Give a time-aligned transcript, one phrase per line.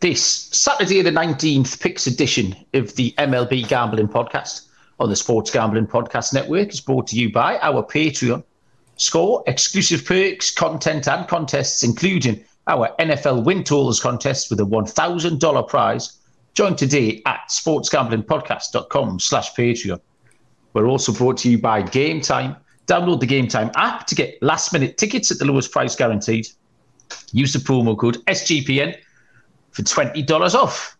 [0.00, 5.88] This Saturday, the 19th, picks edition of the MLB Gambling Podcast on the Sports Gambling
[5.88, 8.42] Podcast Network is brought to you by our Patreon.
[8.96, 15.68] Score exclusive perks, content, and contests, including our NFL Win Totals contest with a $1,000
[15.68, 16.16] prize.
[16.54, 20.00] Join today at sportsgamblingpodcast.com slash Patreon.
[20.72, 22.56] We're also brought to you by Gametime.
[22.86, 26.48] Download the Gametime app to get last minute tickets at the lowest price guaranteed.
[27.32, 28.96] Use the promo code SGPN
[29.72, 30.96] for $20 off.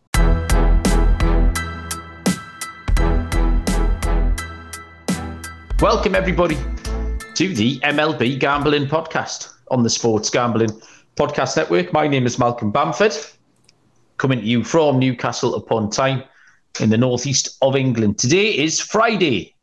[5.81, 6.57] Welcome, everybody,
[7.35, 10.71] to the MLB Gambling Podcast on the Sports Gambling
[11.17, 11.93] Podcast Network.
[11.93, 13.15] My name is Malcolm Bamford,
[14.19, 16.23] coming to you from Newcastle upon Tyne
[16.81, 18.19] in the northeast of England.
[18.19, 19.55] Today is Friday,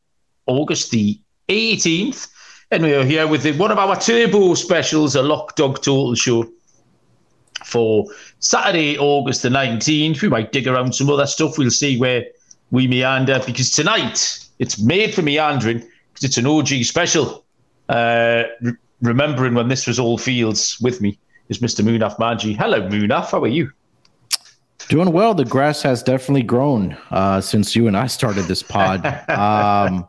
[0.47, 1.19] August the
[1.49, 2.27] 18th,
[2.71, 6.51] and we are here with one of our turbo specials, a Lock Dog Total Show
[7.67, 8.05] for
[8.39, 10.21] Saturday, August the 19th.
[10.21, 11.57] We might dig around some other stuff.
[11.57, 12.25] We'll see where
[12.71, 17.43] we meander because tonight it's made for meandering because it's an OG special.
[17.89, 21.19] Uh, re- remembering when this was all fields with me
[21.49, 21.83] is Mr.
[21.83, 22.55] Munaf Manji.
[22.55, 23.31] Hello, Munaf.
[23.31, 23.71] How are you?
[24.89, 25.33] Doing well.
[25.33, 29.05] The grass has definitely grown uh, since you and I started this pod.
[29.29, 30.07] um,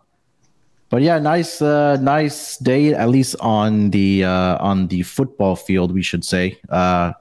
[0.88, 5.92] but yeah, nice, uh, nice day at least on the uh, on the football field,
[5.92, 7.12] we should say, uh,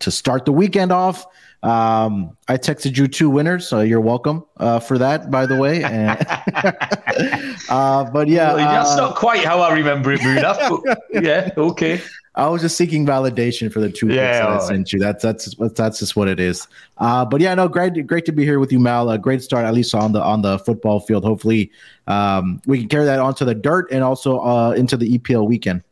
[0.00, 1.26] to start the weekend off.
[1.62, 5.82] Um, I texted you two winners, so you're welcome uh, for that, by the way.
[5.82, 6.10] And,
[7.68, 12.00] uh, but yeah, Well, that's uh, not quite how I remember it, but yeah, okay.
[12.36, 14.62] I was just seeking validation for the two Yeah, that I right.
[14.62, 14.98] sent you.
[14.98, 16.68] That's that's that's just what it is.
[16.98, 19.08] Uh, but yeah, no, great great to be here with you, Mal.
[19.10, 21.24] A great start, at least on the on the football field.
[21.24, 21.70] Hopefully,
[22.06, 25.82] um, we can carry that onto the dirt and also uh, into the EPL weekend.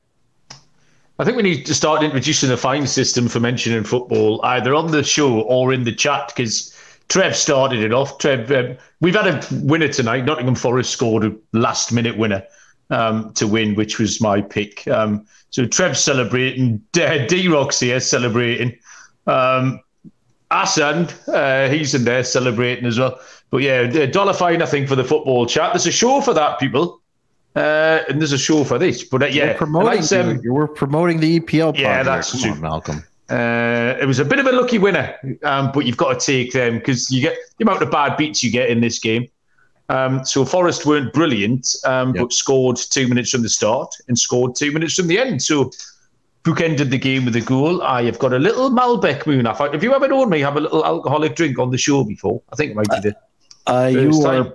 [1.18, 4.90] I think we need to start introducing a fine system for mentioning football, either on
[4.90, 6.76] the show or in the chat, because
[7.08, 8.18] Trev started it off.
[8.18, 10.24] Trev, um, we've had a winner tonight.
[10.24, 12.42] Nottingham Forest scored a last minute winner
[12.90, 14.88] um, to win, which was my pick.
[14.88, 16.78] Um, so Trev's celebrating.
[16.92, 18.76] D Rock's here celebrating.
[19.28, 19.80] Um,
[20.50, 23.20] Asan, uh, he's in there celebrating as well.
[23.50, 25.72] But yeah, dollar fine, I think, for the football chat.
[25.72, 27.00] There's a show for that, people.
[27.56, 29.04] Uh, and there's a show for this.
[29.04, 30.52] But uh, yeah, We're promoting, nice, um, you.
[30.52, 31.66] we're promoting the EPL.
[31.72, 32.04] pod Yeah, here.
[32.04, 32.50] that's Come true.
[32.52, 33.04] on, Malcolm.
[33.30, 36.52] Uh, it was a bit of a lucky winner, um, but you've got to take
[36.52, 39.28] them because you get the amount of bad beats you get in this game.
[39.88, 42.22] Um, so Forest weren't brilliant, um, Yep.
[42.22, 45.42] but scored two minutes from the start and scored two minutes from the end.
[45.42, 45.70] So
[46.42, 47.82] bookended the game with a goal.
[47.82, 49.44] I have got a little Malbec moon.
[49.46, 52.42] Have you ever known me have a little alcoholic drink on the show before?
[52.52, 53.16] I think it might be the
[53.72, 54.52] Uh, you First are time.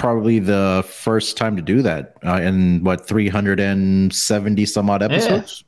[0.00, 5.62] Probably the first time to do that uh, in what 370 some odd episodes.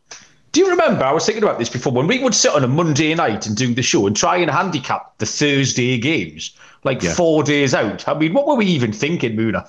[0.53, 1.05] Do you remember?
[1.05, 3.57] I was thinking about this before when we would sit on a Monday night and
[3.57, 6.55] do the show and try and handicap the Thursday games,
[6.85, 7.15] like Yeah.
[7.15, 8.07] four days out.
[8.09, 9.67] I mean, what were we even thinking, Muna?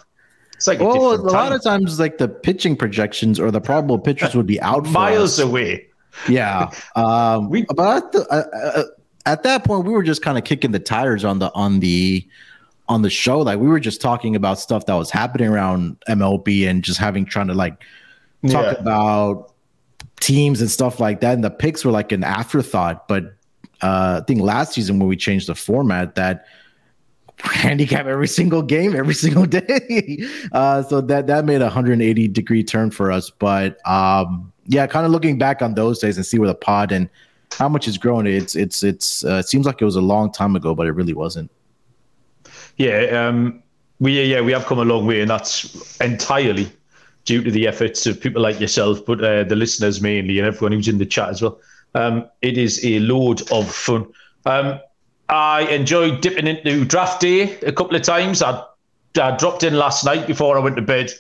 [0.56, 3.62] It's like a Well, a different lot of times, like the pitching projections or the
[3.62, 5.46] probable pitchers would be out for miles us.
[5.46, 5.86] away.
[6.30, 6.70] Yeah.
[6.96, 8.84] Um, We- but at, the, uh, uh,
[9.26, 12.28] at that point, we were just kind of kicking the tires on the on the
[12.94, 13.40] on the show.
[13.40, 17.26] Like we were just talking about stuff that was happening around MLB and just having
[17.26, 17.74] trying to like
[18.50, 18.80] talk Yeah.
[18.80, 19.54] about
[20.20, 21.34] teams and stuff like that.
[21.34, 23.08] And the picks were like an afterthought.
[23.08, 23.36] But
[23.82, 26.46] uh, I think last season when we changed the format, that
[27.40, 30.20] handicap every single game every single day.
[30.52, 33.30] Uh, so that that made a 180 degree turn for us.
[33.30, 36.92] But um, yeah, kind of looking back on those days and see where the pod
[36.92, 37.10] and
[37.52, 38.28] how much it's grown.
[38.28, 40.92] It's it's it's uh, it seems like it was a long time ago, but it
[40.92, 41.50] really wasn't.
[42.78, 43.62] Yeah, um,
[44.00, 46.72] we yeah we have come a long way, and that's entirely
[47.26, 50.74] due to the efforts of people like yourself, but uh, the listeners mainly, and everyone
[50.74, 51.60] who's in the chat as well.
[51.96, 54.08] Um, it is a load of fun.
[54.46, 54.80] Um,
[55.30, 58.42] I enjoyed dipping into draft day a couple of times.
[58.42, 58.62] I,
[59.20, 61.12] I dropped in last night before I went to bed.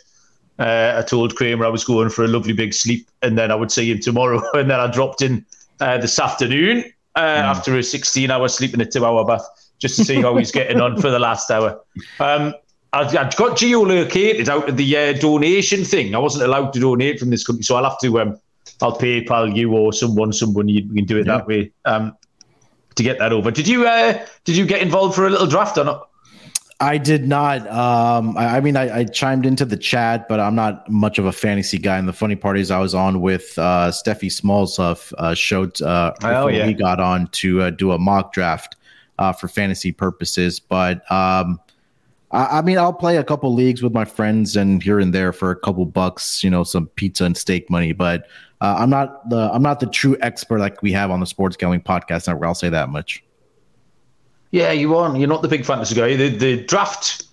[0.59, 3.56] Uh, I told Kramer I was going for a lovely big sleep, and then I
[3.56, 4.42] would see him tomorrow.
[4.53, 5.46] And then I dropped in
[5.80, 6.84] uh, this afternoon
[7.16, 9.46] uh, after a 16-hour sleep and a two-hour bath,
[9.83, 11.80] just to see how he's getting on for the last hour.
[12.21, 12.53] Um,
[12.94, 16.15] I, I got geolocated out of the uh, donation thing.
[16.15, 18.21] I wasn't allowed to donate from this company, so I'll have to.
[18.21, 18.39] Um,
[18.81, 20.31] I'll PayPal you or someone.
[20.31, 22.15] Someone you can do it that way um,
[22.95, 23.51] to get that over.
[23.51, 23.85] Did you?
[23.85, 26.09] Uh, did you get involved for a little draft or not?
[26.79, 27.68] I did not.
[27.68, 31.25] Um, I, I mean, I, I chimed into the chat, but I'm not much of
[31.25, 31.97] a fantasy guy.
[31.97, 35.81] And the funny part is, I was on with uh, Steffi Smalls of uh, showed
[35.81, 36.68] uh, Oh, before yeah.
[36.68, 38.77] we got on to uh, do a mock draft
[39.19, 40.60] uh, for fantasy purposes.
[40.60, 41.60] But um,
[42.31, 45.33] I, I mean, I'll play a couple leagues with my friends and here and there
[45.33, 47.94] for a couple bucks, you know, some pizza and steak money.
[47.94, 48.27] But
[48.62, 51.56] uh, I'm not the I'm not the true expert like we have on the Sports
[51.57, 52.48] Gambling Podcast Network.
[52.48, 53.24] I'll say that much.
[54.51, 55.15] Yeah, you are.
[55.18, 56.15] You're not the big fantasy guy.
[56.15, 57.24] The, the draft,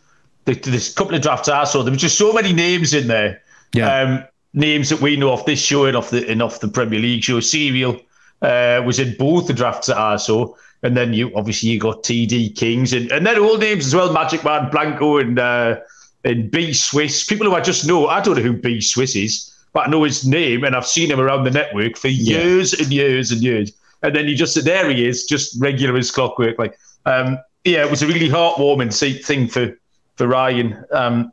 [0.46, 3.42] the, this couple of drafts I saw, there was just so many names in there.
[3.74, 3.94] Yeah.
[3.94, 4.24] Um,
[4.54, 7.22] names that we know off this show and off the and off the Premier League
[7.22, 7.40] show.
[7.40, 8.00] Serial
[8.42, 10.54] uh, was in both the drafts I saw.
[10.82, 14.12] And then you obviously you got TD Kings and, and then all names as well,
[14.12, 15.80] Magic Man, Blanco and uh,
[16.24, 17.24] and B Swiss.
[17.24, 20.04] People who I just know, I don't know who B Swiss is, but I know
[20.04, 22.84] his name and I've seen him around the network for years yeah.
[22.84, 23.72] and years and years.
[24.02, 26.58] And then you just there he is, just regular as clockwork.
[26.58, 29.76] Like um, yeah, it was a really heartwarming thing for
[30.16, 30.82] for Ryan.
[30.92, 31.32] Um,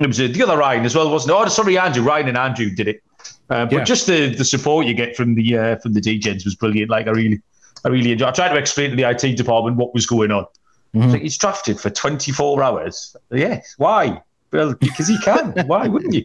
[0.00, 1.40] it was the other Ryan as well, wasn't it?
[1.40, 2.02] Oh, sorry, Andrew.
[2.02, 3.02] Ryan and Andrew did it.
[3.50, 3.84] Uh, but yeah.
[3.84, 6.90] just the, the support you get from the uh, from the DJs was brilliant.
[6.90, 7.40] Like I really
[7.84, 8.28] I really enjoyed.
[8.28, 10.46] I tried to explain to the IT department what was going on.
[10.94, 11.10] Mm-hmm.
[11.10, 13.16] Like, he's drafted for 24 hours.
[13.30, 13.74] Yes.
[13.76, 14.22] Why?
[14.52, 15.52] Well, because he can.
[15.66, 16.24] Why wouldn't you?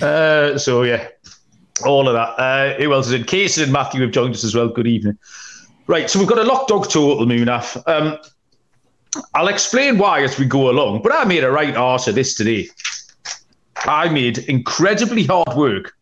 [0.00, 1.08] Uh, so yeah,
[1.84, 2.42] all of that.
[2.42, 3.24] Uh, who else is in?
[3.24, 4.68] Casey and Matthew have joined us as well.
[4.68, 5.18] Good evening.
[5.86, 7.82] Right, so we've got a lock dog total, Munaf.
[7.88, 8.16] Um,
[9.34, 12.34] I'll explain why as we go along, but I made a right arse of this
[12.34, 12.68] today.
[13.76, 15.94] I made incredibly hard work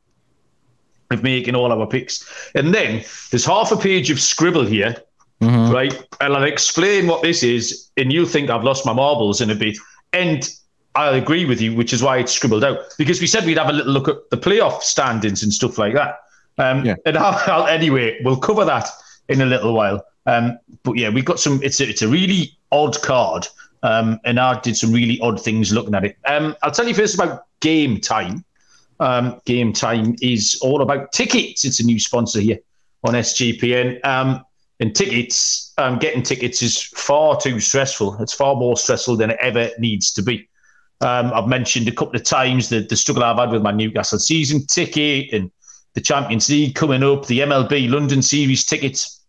[1.10, 2.28] of making all our picks.
[2.54, 4.96] And then there's half a page of scribble here,
[5.40, 5.72] mm-hmm.
[5.72, 5.94] right?
[6.20, 9.54] And I'll explain what this is, and you'll think I've lost my marbles in a
[9.54, 9.78] bit.
[10.12, 10.48] And
[10.94, 12.80] I'll agree with you, which is why it's scribbled out.
[12.98, 15.94] Because we said we'd have a little look at the playoff standings and stuff like
[15.94, 16.20] that.
[16.58, 16.96] Um, yeah.
[17.06, 18.88] And I'll, I'll, anyway, we'll cover that
[19.28, 20.04] in a little while.
[20.26, 21.60] Um, but yeah, we've got some.
[21.62, 23.46] It's a, it's a really odd card,
[23.82, 26.18] um, and I did some really odd things looking at it.
[26.26, 28.44] Um, I'll tell you first about Gametime
[29.00, 31.64] um, Gametime is all about tickets.
[31.64, 32.58] It's a new sponsor here
[33.04, 34.04] on SGPN.
[34.04, 34.44] Um,
[34.80, 38.20] and tickets, um, getting tickets is far too stressful.
[38.20, 40.48] It's far more stressful than it ever needs to be.
[41.00, 44.18] Um, I've mentioned a couple of times the, the struggle I've had with my Newcastle
[44.18, 45.50] season ticket and
[45.94, 49.20] the Champions League coming up, the MLB London Series tickets.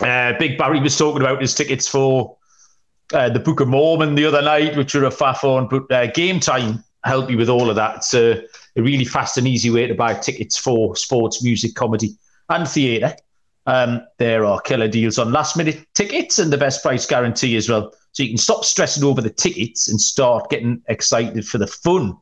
[0.00, 2.36] Uh, Big Barry was talking about his tickets for
[3.12, 5.68] uh, the Book of Mormon the other night, which are a faff on.
[5.68, 7.96] But uh, Gametime help you with all of that.
[7.96, 8.14] It's
[8.76, 12.16] a, really fast and easy way to buy tickets for sports, music, comedy,
[12.48, 13.14] and theatre.
[13.66, 17.68] Um, there are killer deals on last minute tickets and the best price guarantee as
[17.68, 17.92] well.
[18.12, 22.16] So you can stop stressing over the tickets and start getting excited for the fun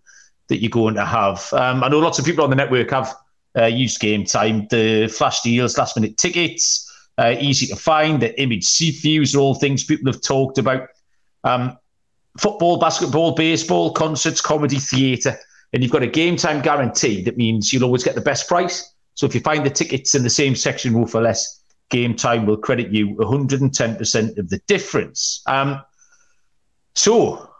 [0.48, 1.48] that you're going to have.
[1.52, 3.14] Um, I know lots of people on the network have
[3.56, 4.68] uh, used Gametime.
[4.68, 6.84] The flash deals, last minute tickets,
[7.18, 8.20] uh, easy to find.
[8.20, 10.88] The image seat views are all things people have talked about.
[11.44, 11.78] Um,
[12.38, 15.38] football, basketball, baseball, concerts, comedy, theatre,
[15.72, 17.22] and you've got a Gametime guarantee.
[17.22, 18.94] That means you'll always get the best price.
[19.14, 22.56] So if you find the tickets in the same section row for less, Gametime will
[22.56, 25.42] credit you 110% of the difference.
[25.46, 25.82] Um,
[26.94, 27.50] so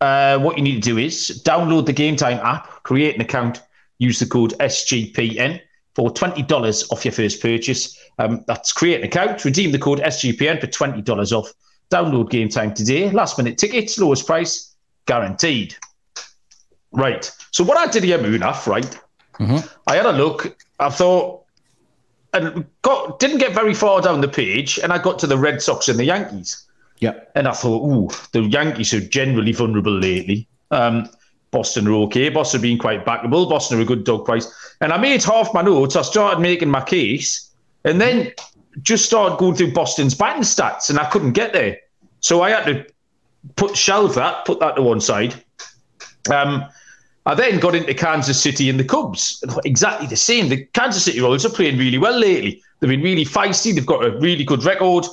[0.00, 3.62] uh, what you need to do is download the Gametime app, create an account,
[3.98, 5.60] use the code SGPN
[5.94, 7.98] for $20 off your first purchase.
[8.18, 11.52] Um, that's create an account, redeem the code SGPN for $20 off.
[11.90, 13.10] Download Gametime today.
[13.10, 15.74] Last minute tickets, lowest price, guaranteed.
[16.92, 17.30] Right.
[17.50, 19.00] So what I did here, Munaf, right?
[19.38, 19.66] Mm-hmm.
[19.86, 20.56] I had a look.
[20.80, 21.44] I thought,
[22.32, 25.62] and got didn't get very far down the page, and I got to the Red
[25.62, 26.64] Sox and the Yankees.
[27.00, 27.14] Yeah.
[27.34, 30.48] And I thought, ooh, the Yankees are generally vulnerable lately.
[30.70, 31.08] Um,
[31.50, 32.28] Boston are okay.
[32.28, 33.48] Boston are being quite backable.
[33.48, 34.52] Boston are a good dog price.
[34.80, 35.96] And I made half my notes.
[35.96, 37.50] I started making my case.
[37.84, 38.32] And then
[38.82, 41.78] just started going through Boston's batting stats, and I couldn't get there.
[42.20, 42.86] So I had to
[43.56, 45.34] put shelve that, put that to one side.
[46.30, 46.64] Um,
[47.28, 49.44] I then got into Kansas City and the Cubs.
[49.66, 50.48] Exactly the same.
[50.48, 52.62] The Kansas City Royals are playing really well lately.
[52.80, 53.74] They've been really feisty.
[53.74, 55.04] They've got a really good record.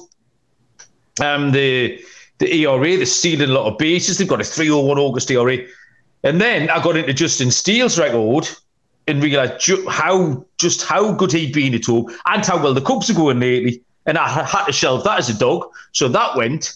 [1.22, 2.02] Um, the
[2.38, 4.18] the ERA, they're stealing a lot of bases.
[4.18, 5.58] They've got a 301 August ERA.
[6.24, 8.48] And then I got into Justin Steele's record
[9.08, 12.82] and realised ju- how just how good he'd been at home and how well the
[12.82, 13.82] Cubs are going lately.
[14.06, 15.70] And I had to shelve that as a dog.
[15.92, 16.76] So that went.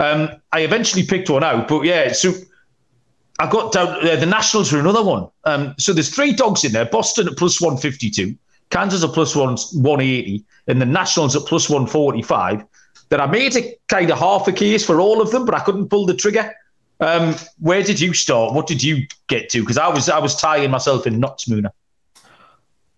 [0.00, 2.32] Um, I eventually picked one out, but yeah, so
[3.40, 4.06] I got down.
[4.06, 5.26] Uh, the Nationals are another one.
[5.44, 8.36] Um, so there's three dogs in there: Boston at plus 152,
[8.68, 12.64] Kansas at plus one 180, and the Nationals at plus 145.
[13.08, 15.60] That I made a kind of half a case for all of them, but I
[15.60, 16.52] couldn't pull the trigger.
[17.00, 18.52] Um, where did you start?
[18.52, 19.60] What did you get to?
[19.60, 21.70] Because I was I was tying myself in knots, Mooner.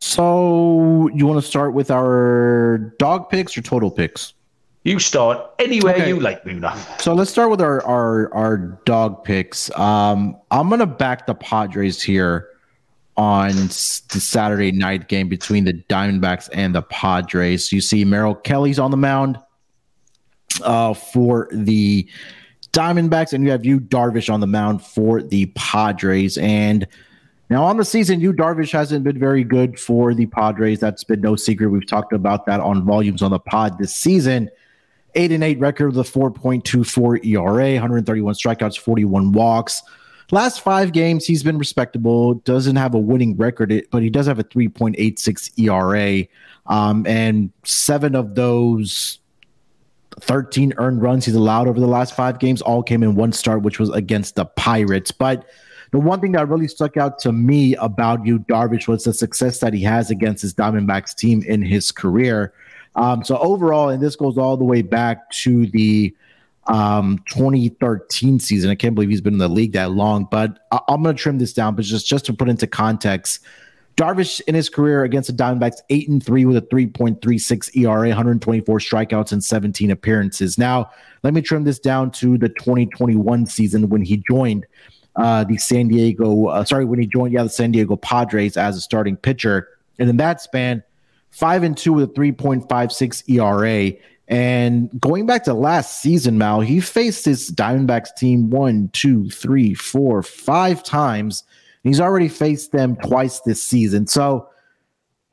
[0.01, 4.35] So you want to start with our dog picks or total picks?
[4.85, 6.09] You start anywhere okay.
[6.09, 6.75] you like, Mooner.
[7.01, 9.71] So let's start with our our our dog picks.
[9.79, 12.49] Um, I'm gonna back the Padres here
[13.17, 13.71] on the
[14.21, 17.71] Saturday night game between the Diamondbacks and the Padres.
[17.71, 19.39] You see Merrill Kelly's on the mound
[20.65, 22.09] uh, for the
[22.73, 26.39] Diamondbacks, and you have Yu Darvish on the mound for the Padres.
[26.39, 26.89] And
[27.51, 30.81] now on the season, Yu Darvish hasn't been very good for the Padres.
[30.81, 31.69] That's been no secret.
[31.69, 34.51] We've talked about that on volumes on the pod this season.
[35.15, 39.83] Eight and eight record with a 4.24 ERA, 131 strikeouts, 41 walks.
[40.31, 42.35] Last five games, he's been respectable.
[42.35, 46.27] Doesn't have a winning record, but he does have a 3.86 ERA.
[46.67, 49.19] Um, and seven of those
[50.21, 53.63] 13 earned runs he's allowed over the last five games all came in one start,
[53.63, 55.11] which was against the Pirates.
[55.11, 55.47] But
[55.91, 59.59] the one thing that really stuck out to me about Yu Darvish was the success
[59.61, 62.55] that he has against his Diamondbacks team in his career.
[62.95, 66.15] Um, so overall, and this goes all the way back to the
[66.67, 68.71] um, 2013 season.
[68.71, 71.21] I can't believe he's been in the league that long, but I- am going to
[71.21, 71.75] trim this down.
[71.75, 73.41] But just just to put into context,
[73.97, 78.79] Darvish in his career against the Diamondbacks, eight and three with a 3.36 ERA, 124
[78.79, 80.57] strikeouts and 17 appearances.
[80.57, 80.91] Now,
[81.23, 84.67] let me trim this down to the 2021 season when he joined
[85.17, 88.77] uh, the San Diego, uh, sorry, when he joined, yeah, the San Diego Padres as
[88.77, 89.69] a starting pitcher.
[89.99, 90.83] And in that span,
[91.33, 93.99] five and two with a 3.56 ERA.
[94.29, 99.75] And going back to last season, Mal, he faced his Diamondbacks team one, two, three,
[99.75, 101.43] four, five times.
[101.83, 104.07] He's already faced them twice this season.
[104.07, 104.49] So,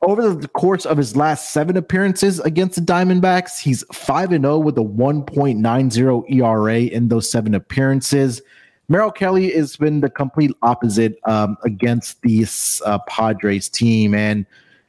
[0.02, 4.58] over the course of his last seven appearances against the Diamondbacks, he's 5 and 0
[4.58, 8.40] with a 1.90 ERA in those seven appearances.
[8.88, 14.14] Merrill Kelly has been the complete opposite um, against this uh, Padres team.
[14.14, 14.46] And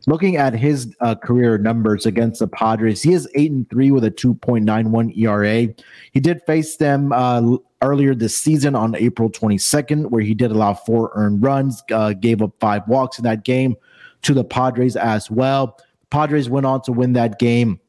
[0.07, 4.03] looking at his uh, career numbers against the Padres, he is eight and three with
[4.03, 5.73] a 2.91 ERA.
[6.11, 10.73] He did face them uh, earlier this season on April 22nd, where he did allow
[10.73, 13.75] four earned runs, uh, gave up five walks in that game
[14.23, 15.77] to the Padres as well.
[16.09, 17.79] Padres went on to win that game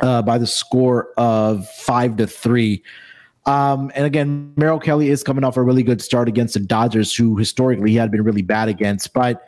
[0.00, 2.82] uh, by the score of five to three.
[3.44, 7.14] Um, and again, Merrill Kelly is coming off a really good start against the Dodgers,
[7.14, 9.12] who historically he had been really bad against.
[9.12, 9.42] But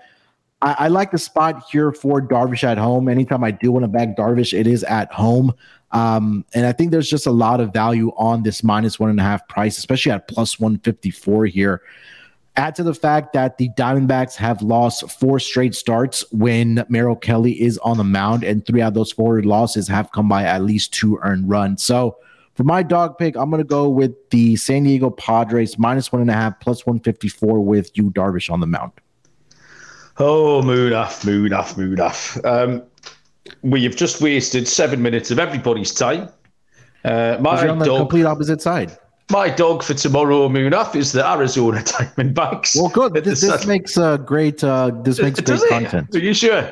[0.64, 3.08] I, I, like the spot here for Darvish at home.
[3.08, 5.52] Anytime I do want to back Darvish, it is at home.
[5.92, 9.20] Um, and I think there's just a lot of value on this minus one and
[9.20, 11.82] a half price, especially at plus 154 here.
[12.56, 17.60] Add to the fact that the Diamondbacks have lost four straight starts when Merrill Kelly
[17.60, 20.62] is on the mound, and three out of those four losses have come by at
[20.62, 21.84] least two earned runs.
[21.84, 22.16] So
[22.54, 26.22] for my dog pick, I'm going to go with the San Diego Padres minus one
[26.22, 28.92] and a half, plus 154 with Yu Darvish on the mound.
[30.18, 32.44] Oh, Munaf, moon off, Munaf.
[32.44, 32.82] Um,
[33.62, 36.28] we have just wasted seven minutes of everybody's time.
[37.04, 38.96] Uh, my on the dog, complete opposite side.
[39.30, 42.76] My dog for tomorrow, Munaf, is the Arizona Diamondbacks.
[42.76, 43.24] Well, good.
[43.24, 44.62] This, this makes uh, great.
[44.62, 46.14] Uh, this makes great content.
[46.14, 46.62] Are you sure?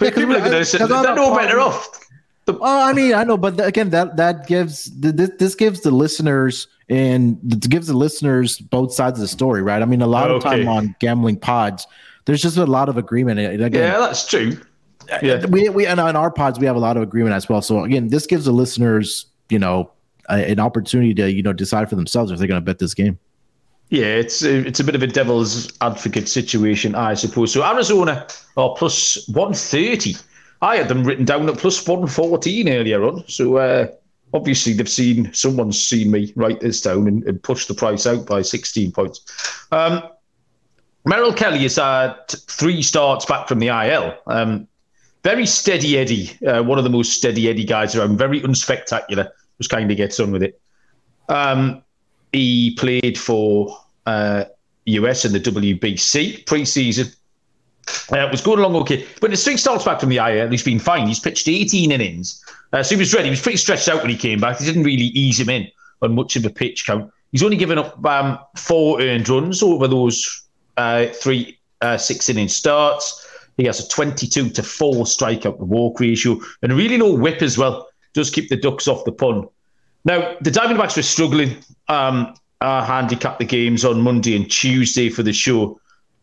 [0.00, 2.06] Yeah, people are going to say they're no better off.
[2.46, 5.90] The- oh, I mean, I know, but again, that that gives this, this gives the
[5.90, 9.82] listeners and gives the listeners both sides of the story, right?
[9.82, 10.36] I mean, a lot okay.
[10.36, 11.86] of time on gambling pods,
[12.28, 13.40] there's just a lot of agreement.
[13.40, 14.60] Again, yeah, that's true.
[15.22, 17.62] Yeah, we we and on our pods we have a lot of agreement as well.
[17.62, 19.90] So again, this gives the listeners, you know,
[20.28, 22.92] a, an opportunity to you know decide for themselves if they're going to bet this
[22.92, 23.18] game.
[23.88, 27.52] Yeah, it's it's a bit of a devil's advocate situation, I suppose.
[27.52, 28.26] So Arizona
[28.58, 30.14] are plus one thirty
[30.60, 33.24] I had them written down at plus 114 earlier on.
[33.28, 33.88] So uh,
[34.34, 38.26] obviously they've seen, someone's seen me write this down and, and push the price out
[38.26, 39.20] by 16 points.
[39.70, 40.02] Um,
[41.08, 44.14] Merrill Kelly has had three starts back from the IL.
[44.26, 44.68] Um,
[45.24, 49.70] very steady Eddie, uh, one of the most steady Eddie guys around, very unspectacular, just
[49.70, 50.60] kind of gets on with it.
[51.30, 51.82] Um,
[52.34, 53.74] he played for
[54.04, 54.44] uh,
[54.84, 57.16] US in the WBC preseason.
[58.12, 60.78] Uh, was going along okay, but the three starts back from the IL, he's been
[60.78, 61.06] fine.
[61.06, 63.24] He's pitched 18 innings, uh, so he was ready.
[63.24, 64.58] He was pretty stretched out when he came back.
[64.58, 65.68] He didn't really ease him in
[66.02, 67.10] on much of a pitch count.
[67.32, 70.47] He's only given up um, four earned runs over those
[70.78, 73.26] uh, three uh, six inning starts.
[73.56, 77.58] He has a 22 to four strikeout to walk ratio and really low WHIP as
[77.58, 77.88] well.
[78.14, 79.48] Does keep the ducks off the pun.
[80.04, 81.56] Now the Diamondbacks were struggling.
[81.88, 85.80] Um, I handicapped the games on Monday and Tuesday for the show.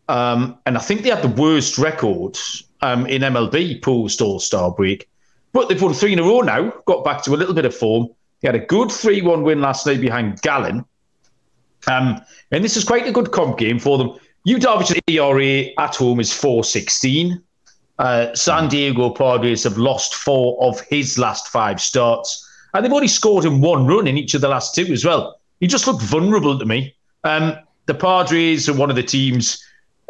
[0.08, 2.38] Um, and I think they had the worst record
[2.80, 5.08] um, in MLB post All Star break.
[5.52, 7.74] But they've won three in a row now, got back to a little bit of
[7.74, 8.08] form.
[8.40, 10.84] They had a good 3 1 win last night behind Gallen.
[11.86, 12.20] Um,
[12.50, 14.18] and this is quite a good comp game for them.
[14.46, 17.42] Yu Darvish's ERA at home is 416.
[17.98, 22.48] Uh, San Diego Padres have lost four of his last five starts.
[22.72, 25.40] And they've only scored him one run in each of the last two as well.
[25.58, 26.94] He just looked vulnerable to me.
[27.24, 29.60] Um, the Padres are one of the teams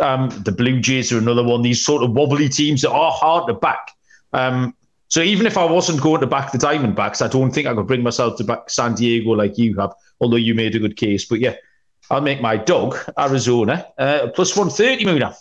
[0.01, 1.63] um, the Blue Jays are another one.
[1.63, 3.93] These sort of wobbly teams that are hard to back.
[4.35, 4.75] Um,
[5.09, 7.87] so even if I wasn't going to back the Diamondbacks, I don't think I could
[7.87, 9.95] bring myself to back San Diego like you have.
[10.21, 11.55] Although you made a good case, but yeah,
[12.11, 15.05] I'll make my dog Arizona uh, plus one thirty.
[15.05, 15.35] Muna.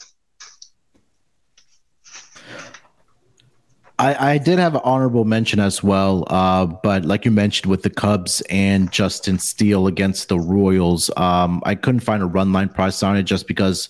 [3.98, 7.84] I, I did have an honorable mention as well, uh, but like you mentioned with
[7.84, 12.68] the Cubs and Justin Steele against the Royals, um, I couldn't find a run line
[12.68, 13.88] price on it just because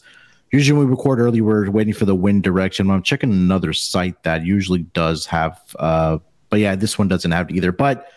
[0.51, 2.91] usually when we record early, we're waiting for the wind direction.
[2.91, 6.19] I'm checking another site that usually does have, uh,
[6.51, 7.71] but yeah, this one doesn't have it either.
[7.71, 8.07] But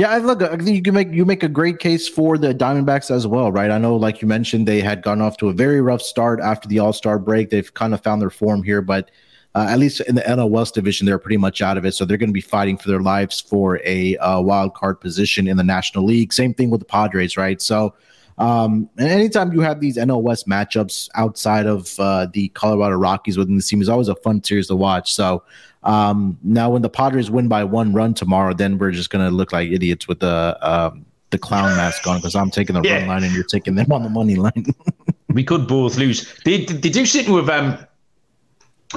[0.00, 0.42] yeah, I look.
[0.42, 3.52] I think you can make you make a great case for the Diamondbacks as well,
[3.52, 3.70] right?
[3.70, 6.66] I know, like you mentioned, they had gone off to a very rough start after
[6.68, 7.50] the All Star break.
[7.50, 9.10] They've kind of found their form here, but
[9.54, 11.92] uh, at least in the NL West division, they're pretty much out of it.
[11.92, 15.46] So they're going to be fighting for their lives for a uh, wild card position
[15.46, 16.32] in the National League.
[16.32, 17.60] Same thing with the Padres, right?
[17.60, 17.92] So,
[18.40, 23.36] um, and anytime you have these NL West matchups outside of uh, the Colorado Rockies
[23.36, 25.12] within the team is always a fun series to watch.
[25.12, 25.42] So
[25.82, 29.30] um, now, when the Padres win by one run tomorrow, then we're just going to
[29.30, 33.00] look like idiots with the um, the clown mask on because I'm taking the yeah.
[33.00, 34.66] run line and you're taking them on the money line.
[35.28, 36.32] we could both lose.
[36.44, 37.78] They, they do sit with um,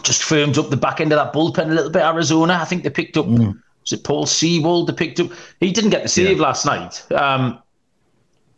[0.04, 2.02] just firmed up the back end of that bullpen a little bit.
[2.02, 3.26] Arizona, I think they picked up.
[3.26, 3.62] Mm.
[3.82, 4.88] Was it Paul Sewald?
[4.88, 5.32] They picked up.
[5.60, 6.44] He didn't get the save yeah.
[6.44, 7.12] last night.
[7.12, 7.62] Um,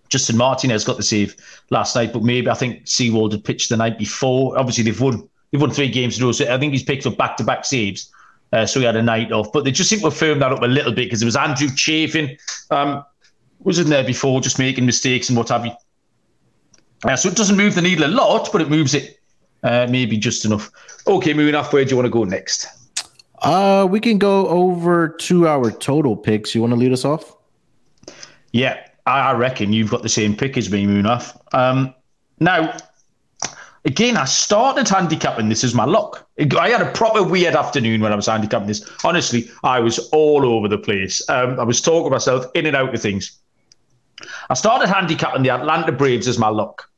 [0.09, 1.35] Justin Martinez got the save
[1.69, 4.57] last night, but maybe I think Sewald had pitched the night before.
[4.57, 5.27] Obviously, they've won.
[5.51, 8.11] They've won three games in a row, so I think he's picked up back-to-back saves.
[8.51, 10.61] Uh, so he had a night off, but they just seem to firmed that up
[10.61, 12.37] a little bit because it was Andrew Chafin
[12.71, 13.03] um,
[13.59, 15.71] was in there before, just making mistakes and what have you.
[17.03, 19.19] Uh, so it doesn't move the needle a lot, but it moves it
[19.63, 20.71] uh, maybe just enough.
[21.07, 21.73] Okay, moving off.
[21.73, 22.67] Where do you want to go next?
[23.41, 26.55] Uh, we can go over to our total picks.
[26.55, 27.35] You want to lead us off?
[28.51, 31.37] Yeah, I reckon you've got the same pick as me, Munaf.
[31.53, 31.93] Um,
[32.39, 32.75] now,
[33.85, 36.27] again, I started handicapping this as my luck.
[36.59, 38.89] I had a proper weird afternoon when I was handicapping this.
[39.03, 41.27] Honestly, I was all over the place.
[41.29, 43.39] Um, I was talking myself in and out of things.
[44.49, 46.89] I started handicapping the Atlanta Braves as my luck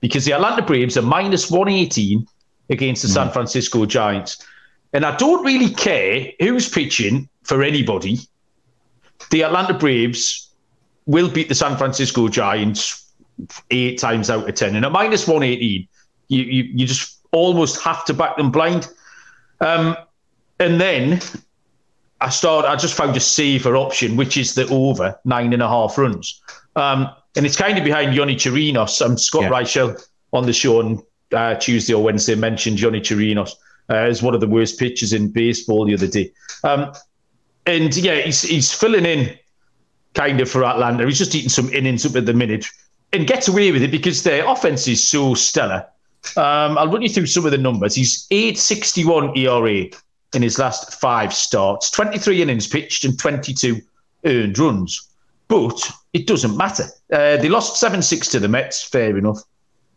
[0.00, 2.26] because the Atlanta Braves are minus 118
[2.70, 3.14] against the mm.
[3.14, 4.44] San Francisco Giants.
[4.92, 8.18] And I don't really care who's pitching for anybody.
[9.30, 10.49] The Atlanta Braves
[11.10, 13.12] will beat the San Francisco Giants
[13.70, 14.76] eight times out of 10.
[14.76, 15.88] And at minus 118,
[16.28, 18.88] you, you, you just almost have to back them blind.
[19.60, 19.96] Um,
[20.60, 21.20] and then
[22.20, 22.64] I start.
[22.64, 26.40] I just found a safer option, which is the over nine and a half runs.
[26.76, 29.04] Um, and it's kind of behind Yonny Chirinos.
[29.04, 29.50] Um, Scott yeah.
[29.50, 30.00] Reichel
[30.32, 33.54] on the show on uh, Tuesday or Wednesday mentioned Yonny Chirinos
[33.88, 36.30] uh, as one of the worst pitchers in baseball the other day.
[36.62, 36.92] Um,
[37.66, 39.36] and yeah, he's, he's filling in
[40.14, 41.06] kind of for Atlanta.
[41.06, 42.66] He's just eating some innings up at the minute
[43.12, 45.86] and gets away with it because their offense is so stellar.
[46.36, 47.94] Um, I'll run you through some of the numbers.
[47.94, 49.86] He's 861 ERA
[50.34, 53.80] in his last five starts, 23 innings pitched and 22
[54.24, 55.08] earned runs.
[55.48, 56.84] But it doesn't matter.
[57.12, 59.40] Uh, they lost 7 6 to the Mets, fair enough.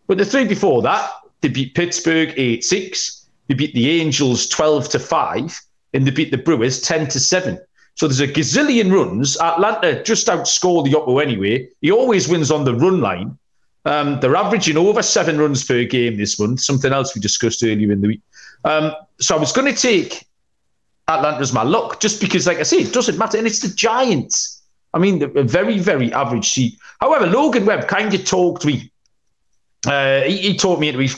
[0.08, 4.89] But the three before that, they beat Pittsburgh 8 6, they beat the Angels 12
[4.89, 5.62] to 5,
[5.93, 7.60] and they beat the Brewers 10 to 7.
[7.95, 9.38] So there's a gazillion runs.
[9.39, 11.69] Atlanta just outscore the Oppo anyway.
[11.82, 13.38] He always wins on the run line.
[13.86, 17.91] Um, they're averaging over seven runs per game this month, something else we discussed earlier
[17.91, 18.21] in the week.
[18.63, 20.25] Um, so I was going to take
[21.08, 23.38] Atlanta as my luck, just because, like I say, it doesn't matter.
[23.38, 24.62] And it's the Giants.
[24.93, 26.77] I mean, a very, very average seat.
[27.01, 28.91] However, Logan Webb kind of talked me.
[29.86, 31.17] Uh, he, he taught me he's,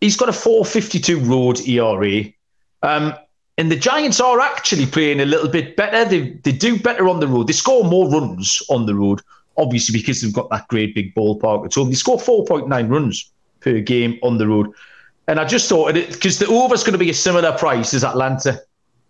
[0.00, 2.24] he's got a 452 road ERA.
[2.82, 3.14] Um,
[3.58, 6.04] and the Giants are actually playing a little bit better.
[6.04, 7.48] They, they do better on the road.
[7.48, 9.20] They score more runs on the road,
[9.56, 11.88] obviously, because they've got that great big ballpark at home.
[11.88, 14.72] They score 4.9 runs per game on the road.
[15.26, 18.62] And I just thought, because the over's going to be a similar price as Atlanta,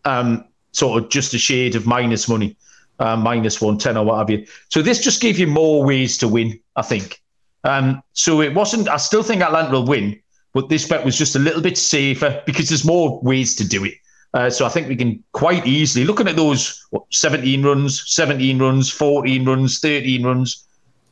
[0.04, 2.56] um, sort of just a shade of minus money
[2.98, 4.46] uh, minus 110 or what have you.
[4.70, 7.20] So this just gave you more ways to win, I think.
[7.64, 10.18] Um, so it wasn't, I still think Atlanta will win,
[10.54, 13.84] but this bet was just a little bit safer because there's more ways to do
[13.84, 13.94] it.
[14.34, 18.58] Uh, so I think we can quite easily, looking at those what, 17 runs, 17
[18.58, 20.66] runs, 14 runs, 13 runs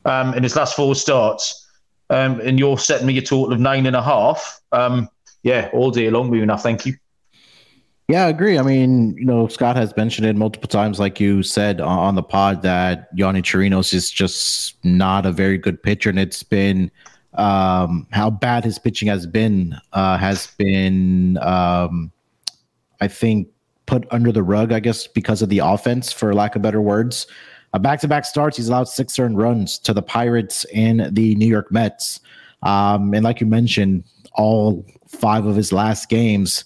[0.04, 1.66] um, in his last four starts,
[2.10, 4.60] um, and you're setting me a total of nine and a half.
[4.72, 5.08] Um,
[5.42, 6.62] yeah, all day long, we enough.
[6.62, 6.94] Thank you.
[8.08, 8.56] Yeah, I agree.
[8.56, 12.22] I mean, you know, Scott has mentioned it multiple times, like you said on the
[12.22, 16.90] pod, that Yonny Chirinos is just not a very good pitcher, and it's been
[17.34, 22.12] um, how bad his pitching has been uh, has been, um,
[23.00, 23.48] I think,
[23.86, 27.26] put under the rug, I guess, because of the offense, for lack of better words.
[27.72, 31.70] Uh, back-to-back starts, he's allowed six earned runs to the Pirates and the New York
[31.70, 32.20] Mets,
[32.62, 34.04] um, and like you mentioned,
[34.34, 36.64] all five of his last games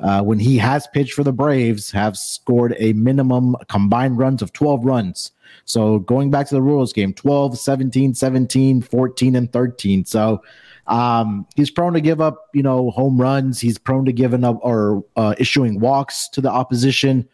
[0.00, 4.52] uh, when he has pitched for the Braves, have scored a minimum combined runs of
[4.52, 5.32] 12 runs.
[5.64, 10.04] So going back to the Royals game, 12, 17, 17, 14, and 13.
[10.04, 10.42] So
[10.86, 13.60] um, he's prone to give up, you know, home runs.
[13.60, 17.28] He's prone to giving up or uh, issuing walks to the opposition.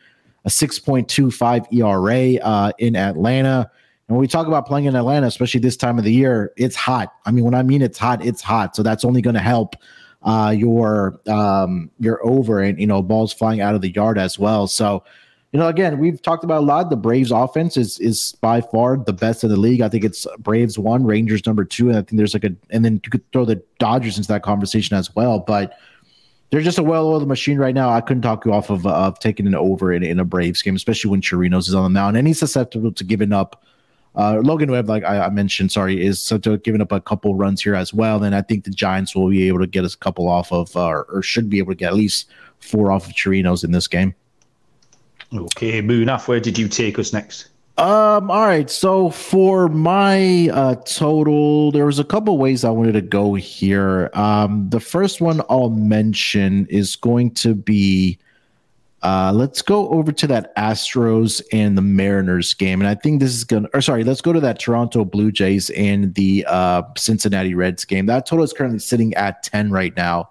[0.45, 3.71] A 6.25 ERA uh, in Atlanta.
[4.09, 6.75] And when we talk about playing in Atlanta, especially this time of the year, it's
[6.75, 7.13] hot.
[7.27, 8.75] I mean, when I mean it's hot, it's hot.
[8.75, 9.77] So that's only going to help
[10.23, 14.39] uh, your um, your over and you know balls flying out of the yard as
[14.39, 14.67] well.
[14.67, 15.05] So
[15.53, 16.89] you know, again, we've talked about a lot.
[16.89, 19.83] The Braves offense is is by far the best in the league.
[19.83, 22.85] I think it's Braves one, Rangers number two, and I think there's like a and
[22.85, 25.39] then you could throw the Dodgers into that conversation as well.
[25.39, 25.79] But
[26.51, 27.91] they're just a well-oiled machine right now.
[27.91, 30.75] I couldn't talk you off of of taking an over in, in a Braves game,
[30.75, 33.63] especially when Chirinos is on the mound and he's susceptible to giving up
[34.15, 37.35] uh, Logan Webb, like I, I, mentioned, sorry, is such a giving up a couple
[37.35, 38.23] runs here as well.
[38.23, 40.77] And I think the Giants will be able to get us a couple off of,
[40.77, 43.89] uh, or should be able to get at least four off of Chirinos in this
[43.89, 44.15] game.
[45.35, 47.49] Okay, Munaf, where did you take us next?
[47.79, 48.69] Um, all right.
[48.69, 54.11] So for my uh total, there was a couple ways I wanted to go here.
[54.13, 58.19] Um, the first one I'll mention is going to be
[59.03, 62.81] uh, let's go over to that Astros and the Mariners game.
[62.81, 65.71] And I think this is to, or sorry, let's go to that Toronto Blue Jays
[65.71, 68.07] and the uh, Cincinnati Reds game.
[68.07, 70.31] That total is currently sitting at 10 right now.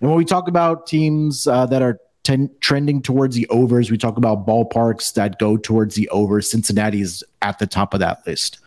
[0.00, 3.96] And when we talk about teams uh, that are ten, trending towards the overs, we
[3.96, 6.42] talk about ballparks that go towards the over.
[6.42, 8.58] Cincinnati is at the top of that list.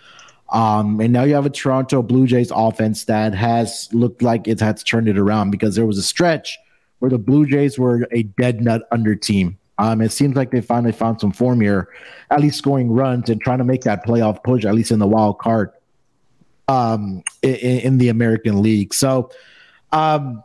[0.49, 4.59] Um, and now you have a Toronto Blue Jays offense that has looked like it
[4.59, 6.57] has turned it around because there was a stretch–
[6.99, 9.57] where the Blue Jays were a dead nut under team.
[9.77, 11.87] Um, it seems like they finally found some form here,
[12.29, 15.07] at least scoring runs and trying to make that playoff push, at least in the
[15.07, 15.71] wild card
[16.67, 18.93] um, in, in the American League.
[18.93, 19.31] So,
[19.93, 20.43] um,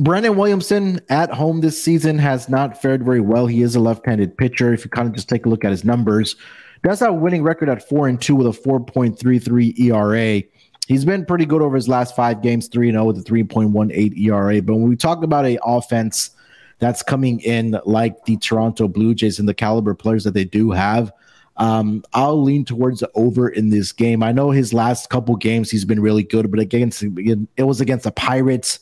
[0.00, 3.46] Brandon Williamson at home this season has not fared very well.
[3.46, 4.72] He is a left-handed pitcher.
[4.72, 6.36] If you kind of just take a look at his numbers,
[6.84, 10.42] have a winning record at four and two with a 4.33 ERA.
[10.86, 14.16] He's been pretty good over his last five games, 3 and 0 with a 3.18
[14.18, 14.62] ERA.
[14.62, 16.30] But when we talk about a offense
[16.78, 20.70] that's coming in like the Toronto Blue Jays and the caliber players that they do
[20.70, 21.12] have,
[21.56, 24.22] um, I'll lean towards the over in this game.
[24.22, 28.04] I know his last couple games he's been really good, but against it was against
[28.04, 28.78] the Pirates.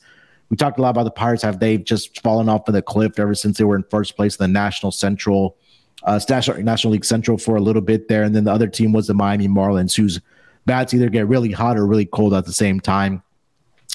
[0.49, 1.43] We talked a lot about the Pirates.
[1.43, 4.37] Have they just fallen off of the cliff ever since they were in first place
[4.37, 5.57] in the National Central,
[6.05, 9.07] uh, National League Central for a little bit there, and then the other team was
[9.07, 10.21] the Miami Marlins, whose
[10.65, 13.23] bats either get really hot or really cold at the same time.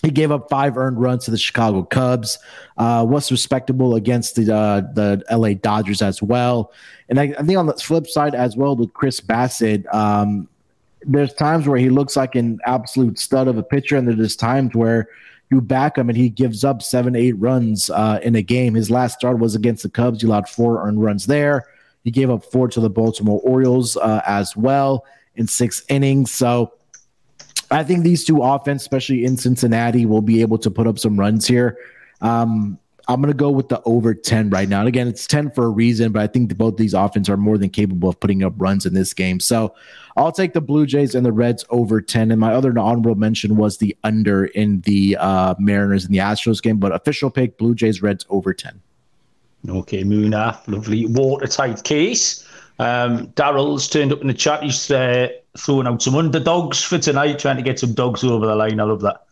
[0.02, 2.40] He gave up five earned runs to the Chicago Cubs.
[2.78, 6.74] Uh, was respectable against the uh, the LA Dodgers as well.
[7.10, 10.48] And I, I, think on the flip side as well with Chris Bassitt, um,
[11.04, 14.74] there's times where he looks like an absolute stud of a pitcher, and there's times
[14.74, 15.08] where
[15.52, 18.74] you back him and he gives up seven, eight runs uh, in a game.
[18.74, 20.22] His last start was against the Cubs.
[20.22, 21.66] He allowed four earned runs there.
[22.04, 26.32] He gave up four to the Baltimore Orioles uh, as well in six innings.
[26.32, 26.74] So
[27.70, 31.20] I think these two offense, especially in Cincinnati, will be able to put up some
[31.20, 31.78] runs here.
[32.22, 34.80] Um, I'm going to go with the over 10 right now.
[34.80, 37.58] And again, it's 10 for a reason, but I think both these offense are more
[37.58, 39.40] than capable of putting up runs in this game.
[39.40, 39.76] So
[40.18, 42.32] I'll take the Blue Jays and the Reds over 10.
[42.32, 46.62] And my other honorable mention was the under in the uh, Mariners and the Astros
[46.62, 48.82] game, but official pick Blue Jays, Reds over 10.
[49.70, 52.48] Okay, Moona, lovely watertight case.
[52.80, 54.64] Um, Daryl's turned up in the chat.
[54.64, 58.56] He's uh, throwing out some underdogs for tonight, trying to get some dogs over the
[58.56, 58.80] line.
[58.80, 59.24] I love that.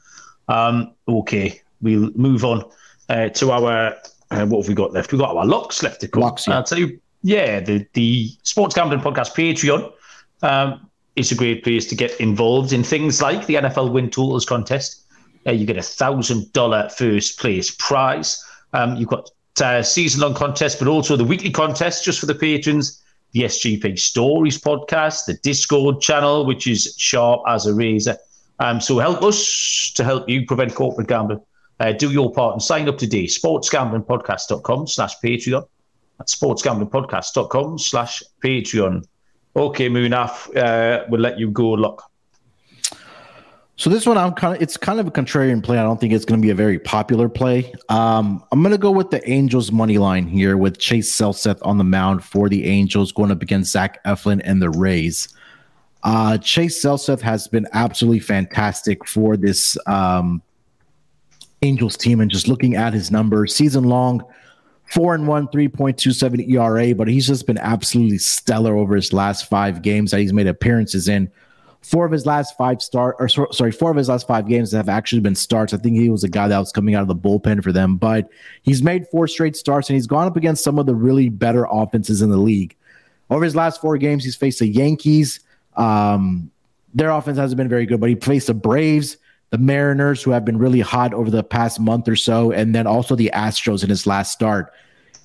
[0.48, 2.64] Um, okay, we'll move on
[3.10, 3.96] uh, to our.
[4.32, 5.12] Uh, what have we got left?
[5.12, 6.22] We've got our locks left to come.
[6.22, 6.58] Locks, yeah.
[6.58, 9.92] I'll tell you, yeah, the, the Sports Gambling Podcast Patreon.
[10.42, 14.46] Um, it's a great place to get involved in things like the NFL Win Totals
[14.46, 15.06] contest.
[15.46, 18.44] Uh, you get a thousand dollar first place prize.
[18.74, 19.30] Um, you've got
[19.62, 23.98] uh, season long contest, but also the weekly contest just for the patrons the SGP
[24.00, 28.18] Stories podcast, the Discord channel, which is sharp as a razor.
[28.60, 31.42] Um, so help us to help you prevent corporate gambling.
[31.80, 33.26] Uh, do your part and sign up today.
[33.26, 35.66] Sportsgamblingpodcast.com slash Patreon.
[36.18, 39.06] That's sportsgamblingpodcast.com slash Patreon.
[39.60, 41.72] Okay, Munaf, uh, we'll let you go.
[41.72, 42.10] Look.
[43.76, 45.78] So this one, I'm kind of it's kind of a contrarian play.
[45.78, 47.74] I don't think it's going to be a very popular play.
[47.90, 51.78] Um, I'm going to go with the Angels money line here with Chase Silseth on
[51.78, 55.28] the mound for the Angels going up against Zach Eflin and the Rays.
[56.04, 60.42] Uh, Chase Silseth has been absolutely fantastic for this um,
[61.64, 64.24] Angels team, and just looking at his numbers, season long,
[64.90, 69.82] four and one, 3.27 ERA, but he's just been absolutely stellar over his last five
[69.82, 71.32] games that he's made appearances in
[71.82, 74.90] four of his last five start or sorry, four of his last five games have
[74.90, 75.74] actually been starts.
[75.74, 77.96] I think he was a guy that was coming out of the bullpen for them,
[77.98, 78.30] but
[78.64, 81.68] he's made four straight starts and he's gone up against some of the really better
[81.70, 82.76] offenses in the league.
[83.30, 85.40] Over his last four games, he's faced the Yankees.
[85.78, 86.52] Um,
[86.94, 89.18] their offense hasn't been very good, but he faced the Braves,
[89.50, 92.86] the Mariners, who have been really hot over the past month or so, and then
[92.86, 94.72] also the Astros in his last start.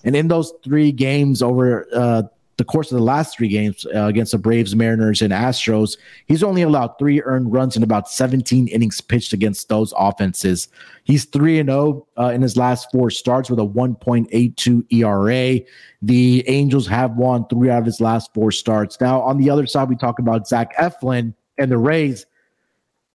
[0.05, 2.23] And in those three games over uh,
[2.57, 6.43] the course of the last three games uh, against the Braves, Mariners, and Astros, he's
[6.43, 10.69] only allowed three earned runs in about 17 innings pitched against those offenses.
[11.05, 15.61] He's 3 and 0 uh, in his last four starts with a 1.82 ERA.
[16.03, 19.01] The Angels have won three out of his last four starts.
[19.01, 22.27] Now, on the other side, we talk about Zach Eflin and the Rays.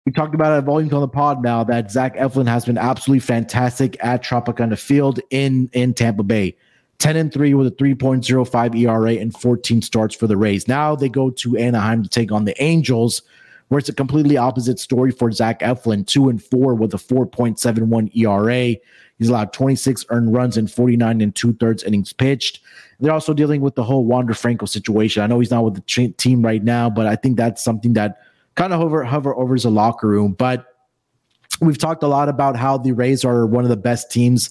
[0.06, 2.78] We talked about it at volumes on the pod now that Zach Eflin has been
[2.78, 6.56] absolutely fantastic at Tropicana Field in, in Tampa Bay.
[6.98, 10.68] 10 and 3 with a 3.05 ERA and 14 starts for the Rays.
[10.68, 13.20] Now they go to Anaheim to take on the Angels,
[13.66, 18.16] where it's a completely opposite story for Zach Eflin, 2 and 4 with a 4.71
[18.16, 18.76] ERA.
[19.18, 22.60] He's allowed 26 earned runs and 49 and two thirds innings pitched.
[23.00, 25.22] They're also dealing with the whole Wander Franco situation.
[25.22, 28.20] I know he's not with the team right now, but I think that's something that
[28.56, 30.32] kind of hover hover over the locker room.
[30.32, 30.66] But
[31.60, 34.50] we've talked a lot about how the Rays are one of the best teams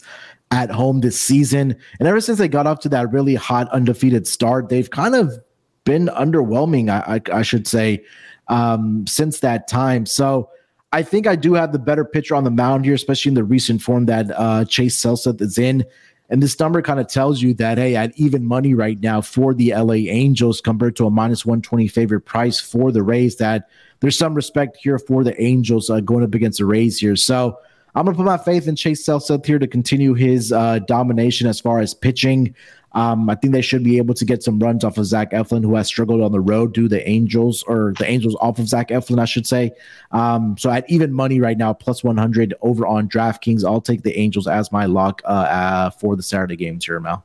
[0.51, 1.75] at home this season.
[1.99, 5.37] And ever since they got off to that really hot, undefeated start, they've kind of
[5.83, 8.03] been underwhelming, I, I, I should say,
[8.47, 10.05] um, since that time.
[10.05, 10.49] So
[10.91, 13.43] I think I do have the better pitcher on the mound here, especially in the
[13.43, 15.83] recent form that uh, Chase Silseth is in.
[16.29, 19.53] And this number kind of tells you that, hey, at even money right now for
[19.53, 24.17] the LA Angels compared to a minus 120 favorite price for the Rays, that there's
[24.17, 27.15] some respect here for the Angels uh, going up against the Rays here.
[27.15, 27.59] So
[27.93, 31.47] I'm going to put my faith in Chase Silseth here to continue his uh, domination
[31.47, 32.55] as far as pitching.
[32.95, 35.63] Um, I think they should be able to get some runs off of Zach Eflin,
[35.63, 38.69] who has struggled on the road due to the Angels, or the Angels off of
[38.69, 39.71] Zach Eflin, I should say.
[40.11, 44.17] Um, so at even money right now, plus 100 over on DraftKings, I'll take the
[44.17, 47.23] Angels as my lock uh, uh, for the Saturday game, here, Mel.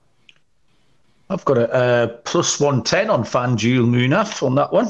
[1.30, 4.88] I've got a uh, plus 110 on FanDuel Munaf on that one.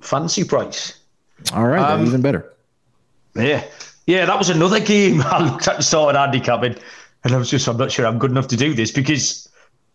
[0.00, 0.98] Fancy price.
[1.52, 2.50] All right, um, even better.
[3.34, 3.64] Yeah.
[4.06, 6.76] Yeah, that was another game I looked at and started handicapping.
[7.24, 9.48] And I was just, I'm not sure I'm good enough to do this because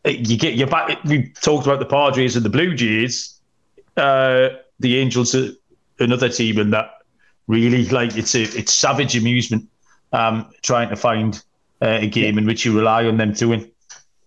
[0.06, 1.04] you get your back.
[1.04, 3.40] We talked about the Padres and the Blue Jays.
[3.96, 5.50] Uh, the Angels are
[6.00, 6.90] another team, and that
[7.48, 9.68] really like it's a it's savage amusement
[10.14, 11.44] um, trying to find
[11.82, 13.72] uh, a game in which you rely on them to win.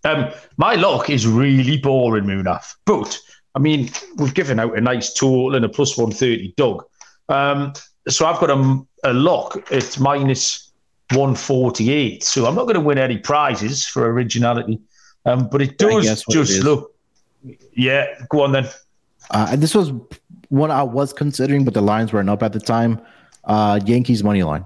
[0.05, 2.75] Um, my luck is really boring, Munaf.
[2.85, 3.17] But
[3.55, 6.85] I mean, we've given out a nice total and a plus one thirty, Doug.
[7.29, 7.73] Um,
[8.07, 10.62] so I've got a, a lock It's minus
[11.13, 12.23] 148.
[12.23, 14.79] So I'm not going to win any prizes for originality.
[15.25, 16.93] Um, but it does just it look.
[17.73, 18.67] Yeah, go on then.
[19.31, 19.91] Uh, this was
[20.49, 23.01] one I was considering, but the lines weren't up at the time.
[23.45, 24.65] Uh, Yankees money line.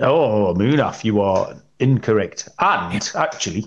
[0.00, 2.48] Oh, Munaf, you are incorrect.
[2.58, 3.66] And actually,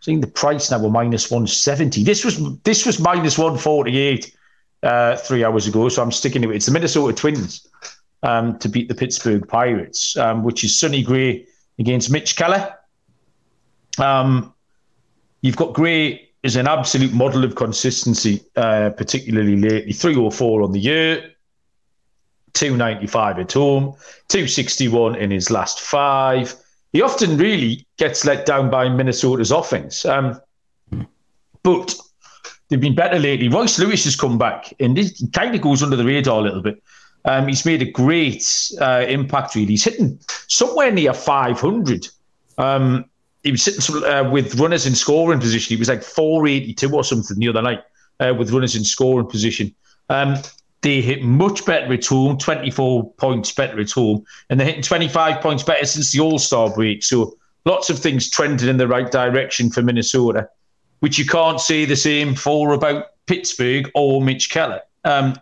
[0.00, 2.02] seeing the price now were minus 170.
[2.04, 4.36] This was this was minus 148
[4.82, 6.56] uh, three hours ago, so I'm sticking to it.
[6.56, 7.66] It's the Minnesota Twins
[8.22, 11.46] um, to beat the Pittsburgh Pirates, um, which is Sonny Gray
[11.78, 12.74] against Mitch Keller.
[13.98, 14.54] Um,
[15.40, 19.92] you've got Gray is an absolute model of consistency, uh, particularly lately.
[19.92, 21.32] 304 on the year,
[22.54, 23.94] 295 at home,
[24.28, 26.54] 261 in his last five.
[26.92, 30.04] He often really gets let down by Minnesota's offense.
[30.04, 30.40] Um,
[31.62, 31.94] but
[32.68, 33.48] they've been better lately.
[33.48, 36.62] Royce Lewis has come back, and he kind of goes under the radar a little
[36.62, 36.82] bit.
[37.24, 39.68] Um, he's made a great uh, impact, really.
[39.68, 42.08] He's hitting somewhere near 500.
[42.58, 43.04] Um,
[43.44, 45.74] he was sitting uh, with runners in scoring position.
[45.74, 47.82] He was like 482 or something the other night
[48.20, 49.74] uh, with runners in scoring position.
[50.08, 50.36] Um,
[50.82, 55.40] they hit much better at home, 24 points better at home, and they're hitting 25
[55.40, 57.04] points better since the All Star break.
[57.04, 60.48] So lots of things trending in the right direction for Minnesota,
[61.00, 64.80] which you can't say the same for about Pittsburgh or Mitch Keller.
[65.04, 65.36] Um,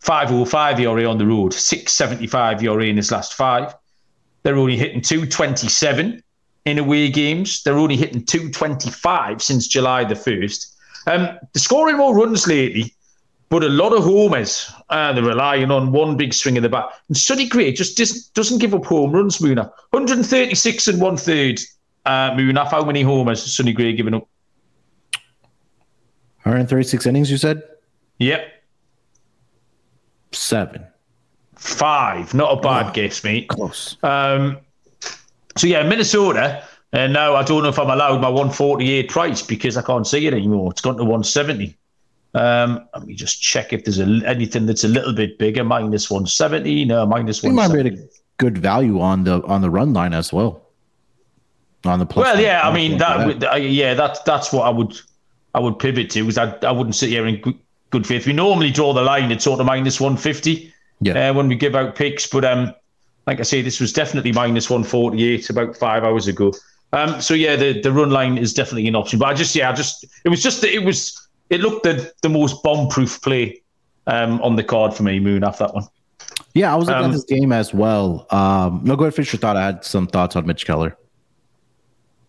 [0.00, 3.74] 505 ERA on the road, 675 ERA in his last five.
[4.42, 6.22] They're only hitting 227
[6.64, 7.62] in away games.
[7.62, 10.74] They're only hitting 225 since July the 1st.
[11.06, 12.94] Um, they're scoring more runs lately,
[13.50, 14.72] but a lot of homers.
[14.88, 16.86] Uh, they're relying on one big swing in the back.
[17.08, 19.70] And Sonny Gray just doesn't give up home runs, Muna.
[19.90, 21.60] 136 and one third,
[22.06, 22.70] uh, Muna.
[22.70, 24.26] How many homers has Sonny Gray given up?
[26.44, 27.62] 136 innings, you said?
[28.18, 28.59] Yep
[30.32, 30.86] seven.
[31.56, 32.32] Five.
[32.34, 33.48] Not a bad oh, guess, mate.
[33.48, 33.96] Close.
[34.02, 34.58] Um,
[35.56, 36.64] so yeah, Minnesota.
[36.92, 40.26] And now I don't know if I'm allowed my 148 price because I can't see
[40.26, 40.72] it anymore.
[40.72, 41.76] It's gone to 170.
[42.34, 45.62] Um, let me just check if there's a, anything that's a little bit bigger.
[45.62, 46.86] Minus 170.
[46.86, 50.32] No, minus You might be a good value on the on the run line as
[50.32, 50.62] well.
[51.84, 52.44] On the plus Well, line.
[52.44, 53.44] yeah, I mean that.
[53.52, 54.98] Uh, yeah, that's that's what I would
[55.54, 57.58] I would pivot to because I I wouldn't sit here in
[57.90, 58.26] good, faith.
[58.26, 61.30] We normally draw the line at sort of minus 150 Yeah.
[61.30, 62.72] uh, when we give out picks, but um,
[63.26, 66.52] like I say, this was definitely minus 148 about five hours ago.
[66.92, 69.18] Um, so yeah, the the run line is definitely an option.
[69.20, 72.12] But I just yeah, I just it was just that it was it looked the
[72.22, 73.62] the most bomb proof play
[74.08, 75.20] um on the card for me.
[75.20, 75.84] Munaf that one.
[76.52, 78.26] Yeah, I was looking Um, at this game as well.
[78.30, 79.36] Um, no, go ahead, Fisher.
[79.36, 80.96] Thought I had some thoughts on Mitch Keller.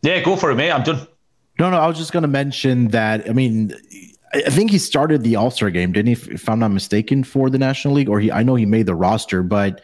[0.04, 0.71] Yeah, go for it, mate.
[0.71, 1.08] I'm done.
[1.60, 3.28] No, no, I was just going to mention that.
[3.30, 3.74] I mean,
[4.33, 6.33] I think he started the All Star game, didn't he?
[6.33, 8.31] If, I'm not mistaken, for the National League, or he.
[8.31, 9.81] I know he made the roster, but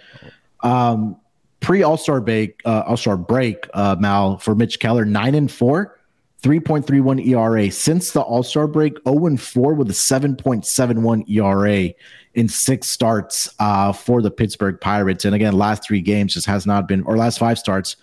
[0.62, 1.17] um,
[1.60, 5.51] pre All Star break, uh, All Star break, uh, Mal for Mitch Keller, nine and
[5.51, 5.99] four,
[6.39, 7.69] three point three one ERA.
[7.69, 11.89] Since the All Star break, zero and four with a seven point seven one ERA
[12.36, 15.25] in six starts uh, for the Pittsburgh Pirates.
[15.25, 17.95] And again, last three games just has not been, or last five starts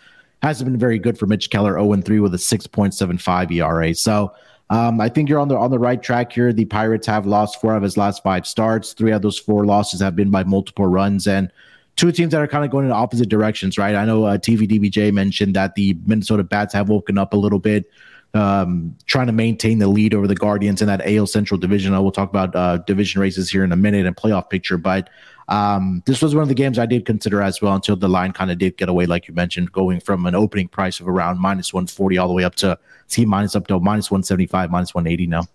[0.43, 1.73] hasn't been very good for Mitch Keller.
[1.73, 3.95] 0 and 3 with a 6.75 ERA.
[3.95, 4.35] So
[4.71, 6.53] um, I think you're on the on the right track here.
[6.53, 8.93] The Pirates have lost four of his last five starts.
[8.93, 11.51] Three of those four losses have been by multiple runs, and
[11.97, 13.77] two teams that are kind of going in opposite directions.
[13.77, 13.95] Right?
[13.95, 17.91] I know uh, TVDBJ mentioned that the Minnesota Bats have woken up a little bit.
[18.35, 21.95] Um, trying to maintain the lead over the Guardians in that AL Central division.
[21.95, 25.09] I will talk about uh, division races here in a minute and playoff picture, but
[25.49, 28.33] um, this was one of the games I did consider as well until the line
[28.33, 31.39] kind of did get away, like you mentioned, going from an opening price of around
[31.39, 35.27] minus 140 all the way up to see minus up to minus 175, minus 180
[35.27, 35.47] now.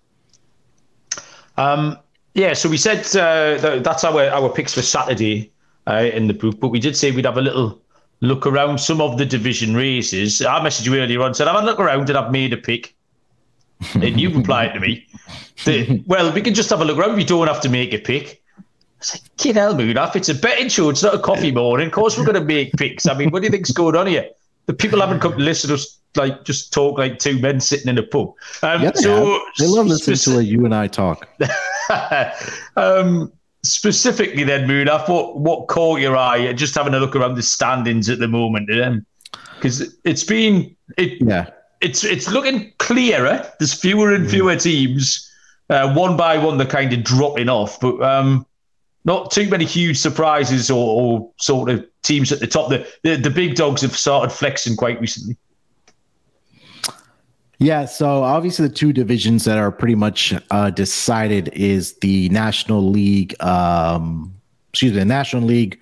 [1.58, 1.98] Um,
[2.36, 5.52] yeah, so we said uh, that, that's our our picks for Saturday
[5.88, 7.82] uh, in the book, but we did say we'd have a little
[8.22, 10.42] look around some of the division races.
[10.42, 12.96] I messaged you earlier on said I've a look around and I've made a pick,
[13.96, 15.08] and you replied to me,
[15.66, 17.16] that, "Well, we can just have a look around.
[17.16, 18.64] We don't have to make a pick." I
[19.00, 20.16] was like, "Kid hell, Munaf!
[20.16, 20.90] It's a betting show.
[20.90, 21.88] It's not a coffee morning.
[21.88, 23.08] Of course, we're going to make picks.
[23.08, 24.30] I mean, what do you think's going on here?
[24.66, 27.88] The people haven't come to listen to us like just talk like two men sitting
[27.88, 28.34] in a pub.
[28.62, 31.28] Um, Yeah, they, so they love listening to you and I talk.
[32.76, 33.32] um,
[33.64, 36.52] specifically, then Munaf, what what caught your eye?
[36.54, 38.70] Just having a look around the standings at the moment,
[39.56, 41.50] because it's been it Yeah.
[41.82, 43.46] it's it's looking clearer.
[43.60, 45.26] There's fewer and fewer teams.
[45.70, 48.44] Uh, one by one, they're kind of dropping off, but um,
[49.06, 52.70] not too many huge surprises or, or sort of teams at the top.
[52.70, 55.38] The, the the big dogs have started flexing quite recently.
[57.62, 62.90] Yeah, so obviously the two divisions that are pretty much uh, decided is the National
[62.90, 64.34] League, um,
[64.72, 65.78] excuse me, the National League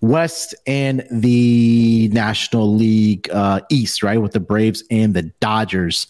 [0.00, 6.06] West and the National League uh, East, right, with the Braves and the Dodgers.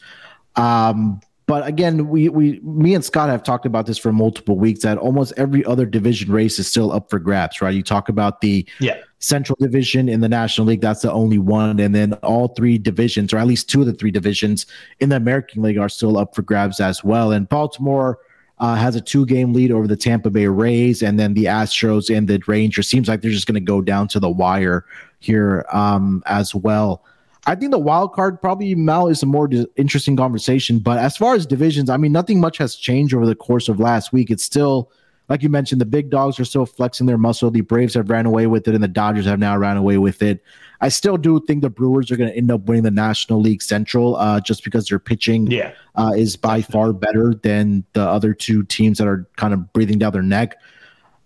[0.57, 4.83] Um, but again, we we me and Scott have talked about this for multiple weeks
[4.83, 7.75] that almost every other division race is still up for grabs, right?
[7.75, 8.99] You talk about the Yeah.
[9.21, 11.81] Central Division in the National League, that's the only one.
[11.81, 14.67] And then all three divisions, or at least two of the three divisions
[15.01, 17.33] in the American League, are still up for grabs as well.
[17.33, 18.19] And Baltimore
[18.59, 21.03] uh, has a two game lead over the Tampa Bay Rays.
[21.03, 24.07] And then the Astros and the Rangers seems like they're just going to go down
[24.09, 24.85] to the wire
[25.19, 27.03] here um, as well.
[27.49, 30.79] I think the wild card probably Mal is a more interesting conversation.
[30.81, 33.81] But as far as divisions, I mean, nothing much has changed over the course of
[33.81, 34.31] last week.
[34.31, 34.91] It's still
[35.29, 37.51] like you mentioned, the big dogs are still flexing their muscle.
[37.51, 40.23] The Braves have ran away with it, and the Dodgers have now ran away with
[40.23, 40.43] it.
[40.81, 43.61] I still do think the Brewers are going to end up winning the National League
[43.61, 45.73] Central uh, just because their pitching Yeah.
[45.97, 49.99] uh, is by far better than the other two teams that are kind of breathing
[49.99, 50.57] down their neck.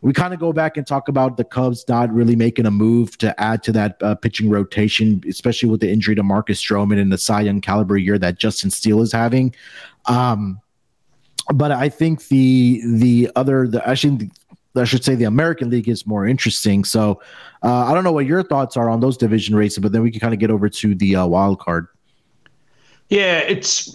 [0.03, 3.17] We kind of go back and talk about the Cubs not really making a move
[3.19, 7.12] to add to that uh, pitching rotation, especially with the injury to Marcus Stroman and
[7.12, 9.55] the Cy Young caliber year that Justin Steele is having.
[10.07, 10.61] Um,
[11.55, 14.31] but I think the the other the actually
[14.75, 16.85] I should say the American League is more interesting.
[16.85, 17.21] So
[17.62, 20.11] uh, I don't know what your thoughts are on those division races, but then we
[20.11, 21.88] can kind of get over to the uh, wild card.
[23.09, 23.95] Yeah, it's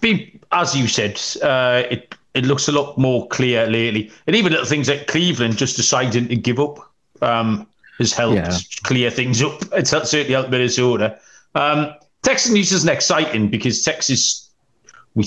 [0.00, 1.20] been as you said.
[1.42, 5.56] Uh, it it looks a lot more clear lately, and even little things like Cleveland
[5.58, 6.78] just deciding to give up
[7.20, 7.66] um,
[7.98, 8.58] has helped Yeah.
[8.84, 9.60] clear things up.
[9.72, 11.18] It's certainly helped Minnesota.
[11.54, 14.50] Um, Texas news isn't exciting because Texas
[15.14, 15.24] we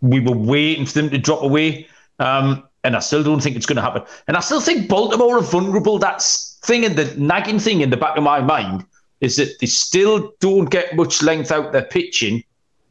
[0.00, 1.86] we were waiting for them to drop away,
[2.18, 4.02] um, and I still don't think it's going to happen.
[4.28, 5.98] And I still think Baltimore are vulnerable.
[5.98, 8.84] That's thing and the nagging thing in the back of my mind
[9.20, 12.42] is that they still don't get much length out their pitching.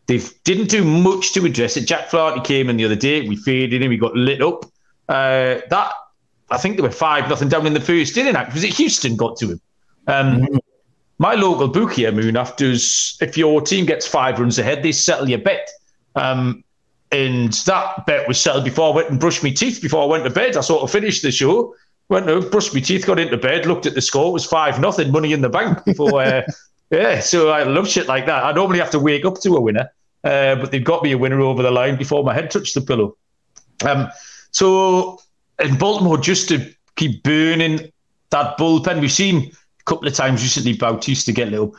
[0.08, 1.86] They didn't do much to address it.
[1.86, 3.28] Jack Flaherty came in the other day.
[3.28, 3.92] We faded him.
[3.92, 4.66] He got lit up.
[5.10, 5.92] Uh, that
[6.50, 8.36] I think they were five nothing down in the first inning.
[8.54, 9.62] Was it Houston got to him?
[10.08, 10.48] Um,
[11.20, 15.28] My local book here, Munaf, does if your team gets five runs ahead, they settle
[15.28, 15.68] your bet.
[16.16, 16.64] Um,
[17.12, 20.26] and that bet was settled before I went and brushed my teeth before I went
[20.26, 20.58] to bed.
[20.58, 21.74] I sort of finished the show,
[22.10, 24.30] went to brush my teeth, got into bed, looked at the score.
[24.30, 26.22] It was five nothing, money in the bank before.
[26.22, 26.42] Uh,
[26.92, 28.44] yeah, so I love shit like that.
[28.44, 29.90] I normally have to wake up to a winner,
[30.28, 32.82] uh, but they've got me a winner over the line before my head touched the
[32.82, 33.16] pillow.
[33.86, 34.10] Um,
[34.52, 35.20] so
[35.60, 37.92] in Baltimore, just to keep burning
[38.32, 41.76] that bullpen, we've seen a couple of times recently Bautista get little.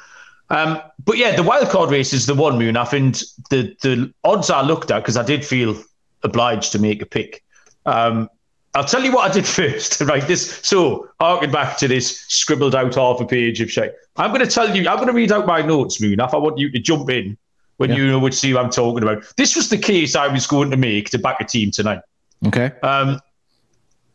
[0.48, 4.48] Um, but yeah, the wild card race is the one, Munaf, and the the odds
[4.48, 5.76] I looked at because I did feel
[6.22, 7.44] obliged to make a pick.
[7.84, 8.30] Um,
[8.74, 10.26] I'll tell you what I did first, right?
[10.26, 13.94] This so harking back to this scribbled out half a page of shit.
[14.16, 14.88] I'm going to tell you.
[14.88, 16.18] I'm going to read out my notes, Moon.
[16.18, 17.36] If I want you to jump in
[17.78, 17.96] when yeah.
[17.96, 19.24] you know which team I'm talking about.
[19.36, 22.00] This was the case I was going to make to back a team tonight.
[22.46, 22.72] Okay.
[22.82, 23.20] Um.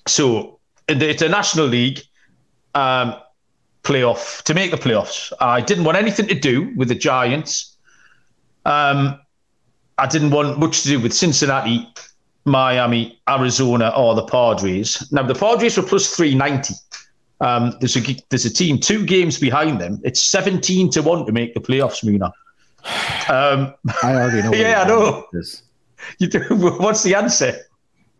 [0.08, 2.02] So in the International League,
[2.76, 3.16] um,
[3.84, 7.76] playoff to make the playoffs, I didn't want anything to do with the Giants.
[8.66, 9.20] Um,
[9.98, 11.88] I didn't want much to do with Cincinnati
[12.46, 15.08] Miami, Arizona, or the Padres.
[15.12, 16.74] Now the Padres were plus three ninety.
[17.40, 20.02] Um, there's a there's a team two games behind them.
[20.04, 22.32] It's seventeen to one to make the playoffs, Muna.
[23.30, 23.74] Um,
[24.04, 24.54] I already know.
[24.54, 25.28] yeah, I know.
[26.20, 26.40] You do.
[26.50, 27.56] What's the answer?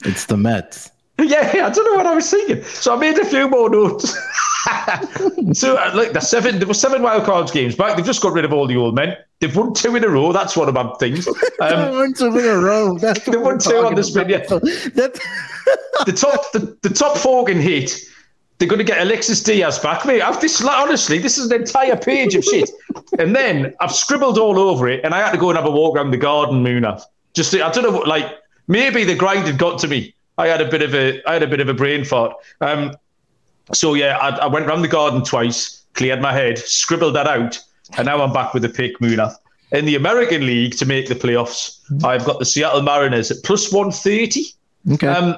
[0.06, 0.92] It's the Mets.
[1.20, 2.64] Yeah, I don't know what I was thinking.
[2.64, 4.18] So I made a few more notes.
[5.54, 7.96] so uh, look, the seven there were seven wild cards games back.
[7.96, 9.16] They've just got rid of all the old men.
[9.40, 10.32] They've won two in a row.
[10.32, 11.28] That's one of my things.
[11.62, 12.98] Um, won two in a row.
[12.98, 14.28] That's they won two on the spin.
[14.28, 14.40] Yeah.
[14.40, 17.96] the top the, the top four can hit.
[18.64, 20.22] They're going to get Alexis Diaz back, mate.
[20.22, 22.70] I've this honestly, this is an entire page of shit,
[23.20, 25.70] and then I've scribbled all over it, and I had to go and have a
[25.70, 27.02] walk around the garden, Moona.
[27.34, 28.38] Just to, I don't know, like
[28.70, 30.16] maybe the grind had got to me.
[30.38, 32.38] I had a bit of a I had a bit of a brain fart.
[32.62, 32.96] Um,
[33.74, 37.60] so yeah, I, I went round the garden twice, cleared my head, scribbled that out,
[37.98, 39.36] and now I'm back with the pick, Munaf.
[39.74, 43.74] In the American League to make the playoffs, I've got the Seattle Mariners at plus
[43.74, 44.46] 130.
[44.94, 45.08] Okay.
[45.08, 45.36] Um,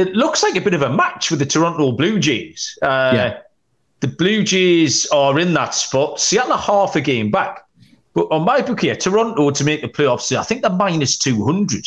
[0.00, 2.78] it looks like a bit of a match with the Toronto Blue Jays.
[2.82, 3.38] Uh, yeah.
[4.00, 6.20] The Blue Jays are in that spot.
[6.20, 7.66] Seattle are half a game back.
[8.14, 11.86] But on my book here, Toronto to make the playoffs, I think they're minus 200.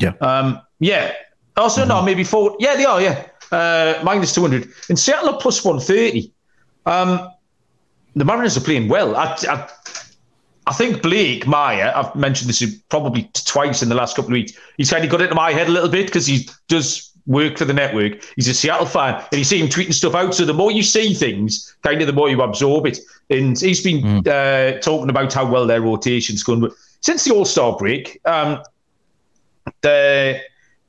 [0.00, 0.12] Yeah.
[0.20, 1.12] Um, yeah.
[1.56, 1.88] Also, mm-hmm.
[1.88, 2.56] no, maybe four.
[2.60, 4.68] Yeah, they are, yeah uh, minus 200.
[4.88, 6.32] In Seattle, plus 130.
[6.86, 7.30] Um,
[8.14, 9.16] the Mariners are playing well.
[9.16, 9.68] I, I,
[10.66, 14.52] I, think Blake Meyer, I've mentioned this probably twice in the last couple of weeks,
[14.76, 17.64] he's kind of got into my head a little bit because he does work for
[17.64, 18.24] the network.
[18.34, 20.34] He's a Seattle fan and you see him tweeting stuff out.
[20.34, 22.98] So the more you see things, kind of the more you absorb it.
[23.30, 24.26] And he's been mm.
[24.26, 26.60] uh, talking about how well their rotation's going.
[26.60, 28.62] But since the All Star break, um,
[29.82, 30.40] the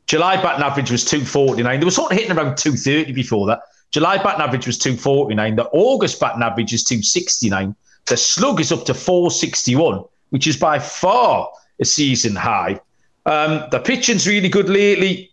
[0.07, 1.79] July batting average was 249.
[1.79, 3.61] They were sort of hitting around 230 before that.
[3.91, 5.55] July batting average was 249.
[5.55, 7.75] The August batting average is 269.
[8.07, 12.79] The slug is up to 461, which is by far a season high.
[13.25, 15.28] Um, the pitching's really good lately.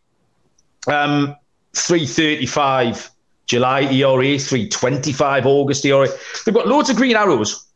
[0.86, 1.36] Um,
[1.74, 3.10] 335
[3.46, 6.08] July ERA, 325 August ERA.
[6.44, 7.66] They've got loads of green arrows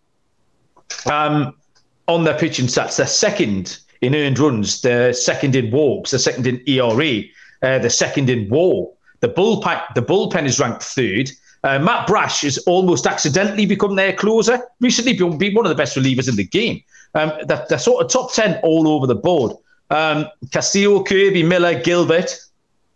[1.06, 1.54] um,
[2.08, 2.96] on their pitching stats.
[2.96, 7.22] They're second in earned runs, the second in walks, the second in ERA,
[7.62, 8.88] uh, the second in WAR.
[9.20, 11.30] The bullpen, the bullpen is ranked third.
[11.62, 14.62] Uh, Matt Brash has almost accidentally become their closer.
[14.80, 16.82] Recently, been one of the best relievers in the game.
[17.14, 19.52] Um, they're, they're, sort of top ten all over the board.
[19.90, 22.34] Um, Castillo, Kirby, Miller, Gilbert,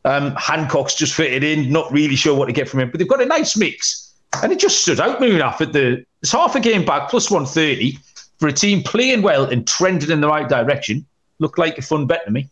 [0.04, 1.70] um, Hancock's just fitted in.
[1.70, 4.52] Not really sure what to get from him, but they've got a nice mix, and
[4.52, 5.20] it just stood out.
[5.20, 7.98] Munaf at the it's half a game back, plus one thirty
[8.38, 11.06] for a team playing well and trending in the right direction,
[11.38, 12.48] looked like a fun bet to me.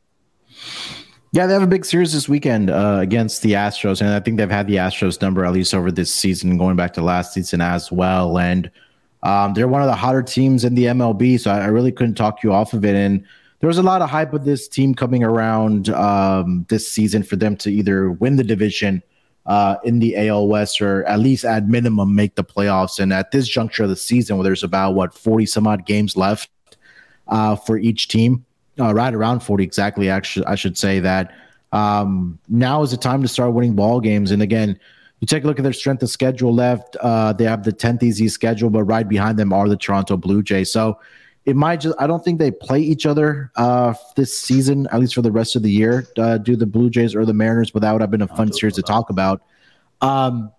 [1.35, 4.37] Yeah, they have a big series this weekend uh, against the Astros, and I think
[4.37, 7.63] they've had the Astros number at least over this season, going back to last season
[7.63, 8.39] as well.
[8.39, 8.71] And
[9.23, 12.17] um, they're one of the hotter teams in the MLB, so I, I, really couldn't
[12.17, 12.95] talk you off of it.
[12.95, 13.25] And
[13.63, 17.37] there was a lot of hype of this team coming around um, this season for
[17.37, 19.01] them to either win the division
[19.47, 22.99] uh, in the AL West or at least at minimum make the playoffs.
[22.99, 26.17] And at this juncture of the season, where there's about what 40 some odd games
[26.17, 26.51] left
[27.29, 28.45] uh, for each team,
[28.81, 31.33] uh, right around 40 exactly, actually, I should say that
[31.71, 34.33] um, now is the time to start winning ball games.
[34.33, 34.77] And again,
[35.21, 36.97] you take a look at their strength of schedule left.
[36.97, 40.43] Uh, they have the 10th easy schedule, but right behind them are the Toronto Blue
[40.43, 40.73] Jays.
[40.73, 40.99] So
[41.45, 45.15] it might just I don't think they play each other uh, this season, at least
[45.15, 46.07] for the rest of the year.
[46.17, 47.71] Uh, do the Blue Jays or the Mariners?
[47.71, 49.43] But that would have been a fun series to talk about.
[50.01, 50.53] Um,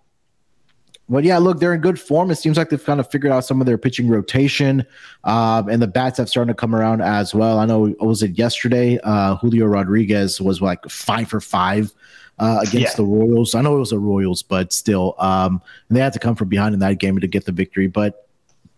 [1.09, 2.31] but yeah, look, they're in good form.
[2.31, 4.85] It seems like they've kind of figured out some of their pitching rotation,
[5.25, 7.59] um, and the bats have started to come around as well.
[7.59, 8.99] I know was it yesterday?
[9.03, 11.93] Uh, Julio Rodriguez was like five for five
[12.39, 12.95] uh, against yeah.
[12.95, 13.53] the Royals.
[13.53, 16.73] I know it was the Royals, but still, um, they had to come from behind
[16.73, 17.87] in that game to get the victory.
[17.87, 18.27] But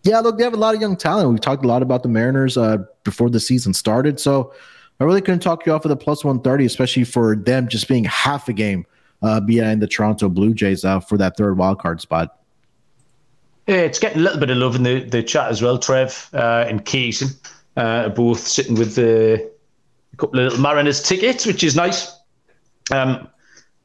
[0.06, 1.30] yeah, look, they have a lot of young talent.
[1.30, 4.20] We talked a lot about the Mariners uh, before the season started.
[4.20, 4.52] So
[5.00, 8.04] I really couldn't talk you off of the plus 130, especially for them just being
[8.04, 8.86] half a game
[9.22, 12.38] uh, behind the Toronto Blue Jays uh, for that third wild card spot.
[13.66, 15.78] Yeah, it's getting a little bit of love in the, the chat as well.
[15.78, 17.36] Trev uh, and Kaysen
[17.76, 19.50] uh, both sitting with the,
[20.12, 22.12] a couple of little Mariners tickets, which is nice.
[22.92, 23.28] Um,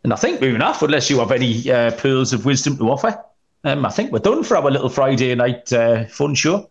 [0.03, 3.24] and I think Munaf, unless you have any uh, pearls of wisdom to offer,
[3.64, 6.70] um, I think we're done for our little Friday night uh, fun show.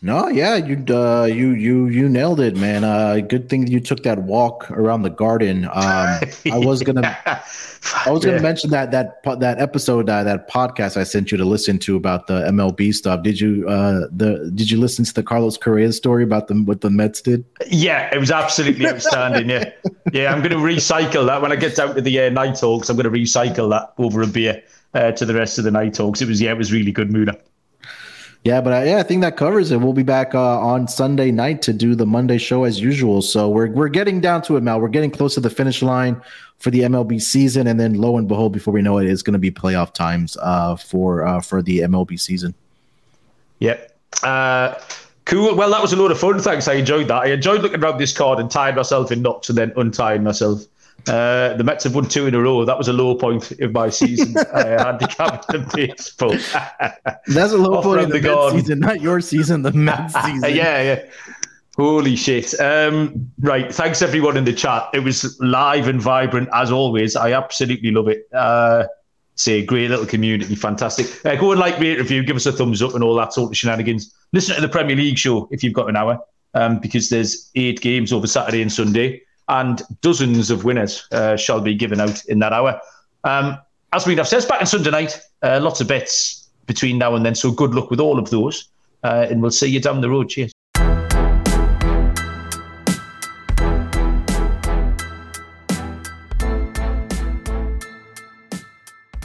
[0.00, 2.84] No, yeah, you uh, you you you nailed it, man.
[2.84, 5.64] Uh, good thing you took that walk around the garden.
[5.64, 8.42] Um, I was gonna, I was gonna yeah.
[8.42, 12.28] mention that that that episode uh, that podcast I sent you to listen to about
[12.28, 13.24] the MLB stuff.
[13.24, 16.80] Did you uh the did you listen to the Carlos Correa story about the what
[16.80, 17.44] the Mets did?
[17.66, 19.50] Yeah, it was absolutely outstanding.
[19.50, 19.70] Yeah,
[20.12, 22.88] yeah, I'm gonna recycle that when I get down to the uh, night talks.
[22.88, 24.62] I'm gonna recycle that over a beer
[24.94, 26.22] uh, to the rest of the night talks.
[26.22, 27.36] It was yeah, it was really good, Muna.
[28.48, 29.76] Yeah, but uh, yeah, I think that covers it.
[29.76, 33.20] We'll be back uh, on Sunday night to do the Monday show as usual.
[33.20, 34.80] So we're we're getting down to it, Mal.
[34.80, 36.18] We're getting close to the finish line
[36.56, 39.34] for the MLB season, and then lo and behold, before we know it, it's going
[39.34, 42.54] to be playoff times uh, for uh, for the MLB season.
[43.58, 43.94] Yep.
[44.22, 44.76] Uh,
[45.26, 45.54] cool.
[45.54, 46.40] Well, that was a lot of fun.
[46.40, 46.68] Thanks.
[46.68, 47.24] I enjoyed that.
[47.24, 50.64] I enjoyed looking around this card and tying myself in knots and then untying myself.
[51.06, 52.64] Uh, the Mets have won two in a row.
[52.64, 54.36] That was a low point of my season.
[54.54, 56.36] I handicapped the baseball.
[57.26, 60.54] That's a low point of the, the season, not your season, the Mets season.
[60.54, 61.04] yeah, yeah.
[61.76, 62.58] Holy shit.
[62.60, 63.72] Um, right.
[63.72, 64.88] Thanks, everyone in the chat.
[64.92, 67.14] It was live and vibrant, as always.
[67.14, 68.26] I absolutely love it.
[68.34, 68.86] Uh,
[69.36, 70.56] say, great little community.
[70.56, 71.24] Fantastic.
[71.24, 73.52] Uh, go and like, rate, review, give us a thumbs up and all that sort
[73.52, 74.12] of shenanigans.
[74.32, 76.18] Listen to the Premier League show if you've got an hour,
[76.54, 81.60] um, because there's eight games over Saturday and Sunday and dozens of winners uh, shall
[81.60, 82.80] be given out in that hour.
[83.24, 83.58] Um,
[83.92, 87.14] as we have said, it's back on Sunday night, uh, lots of bets between now
[87.14, 87.34] and then.
[87.34, 88.68] So good luck with all of those,
[89.02, 90.28] uh, and we'll see you down the road.
[90.28, 90.52] Cheers.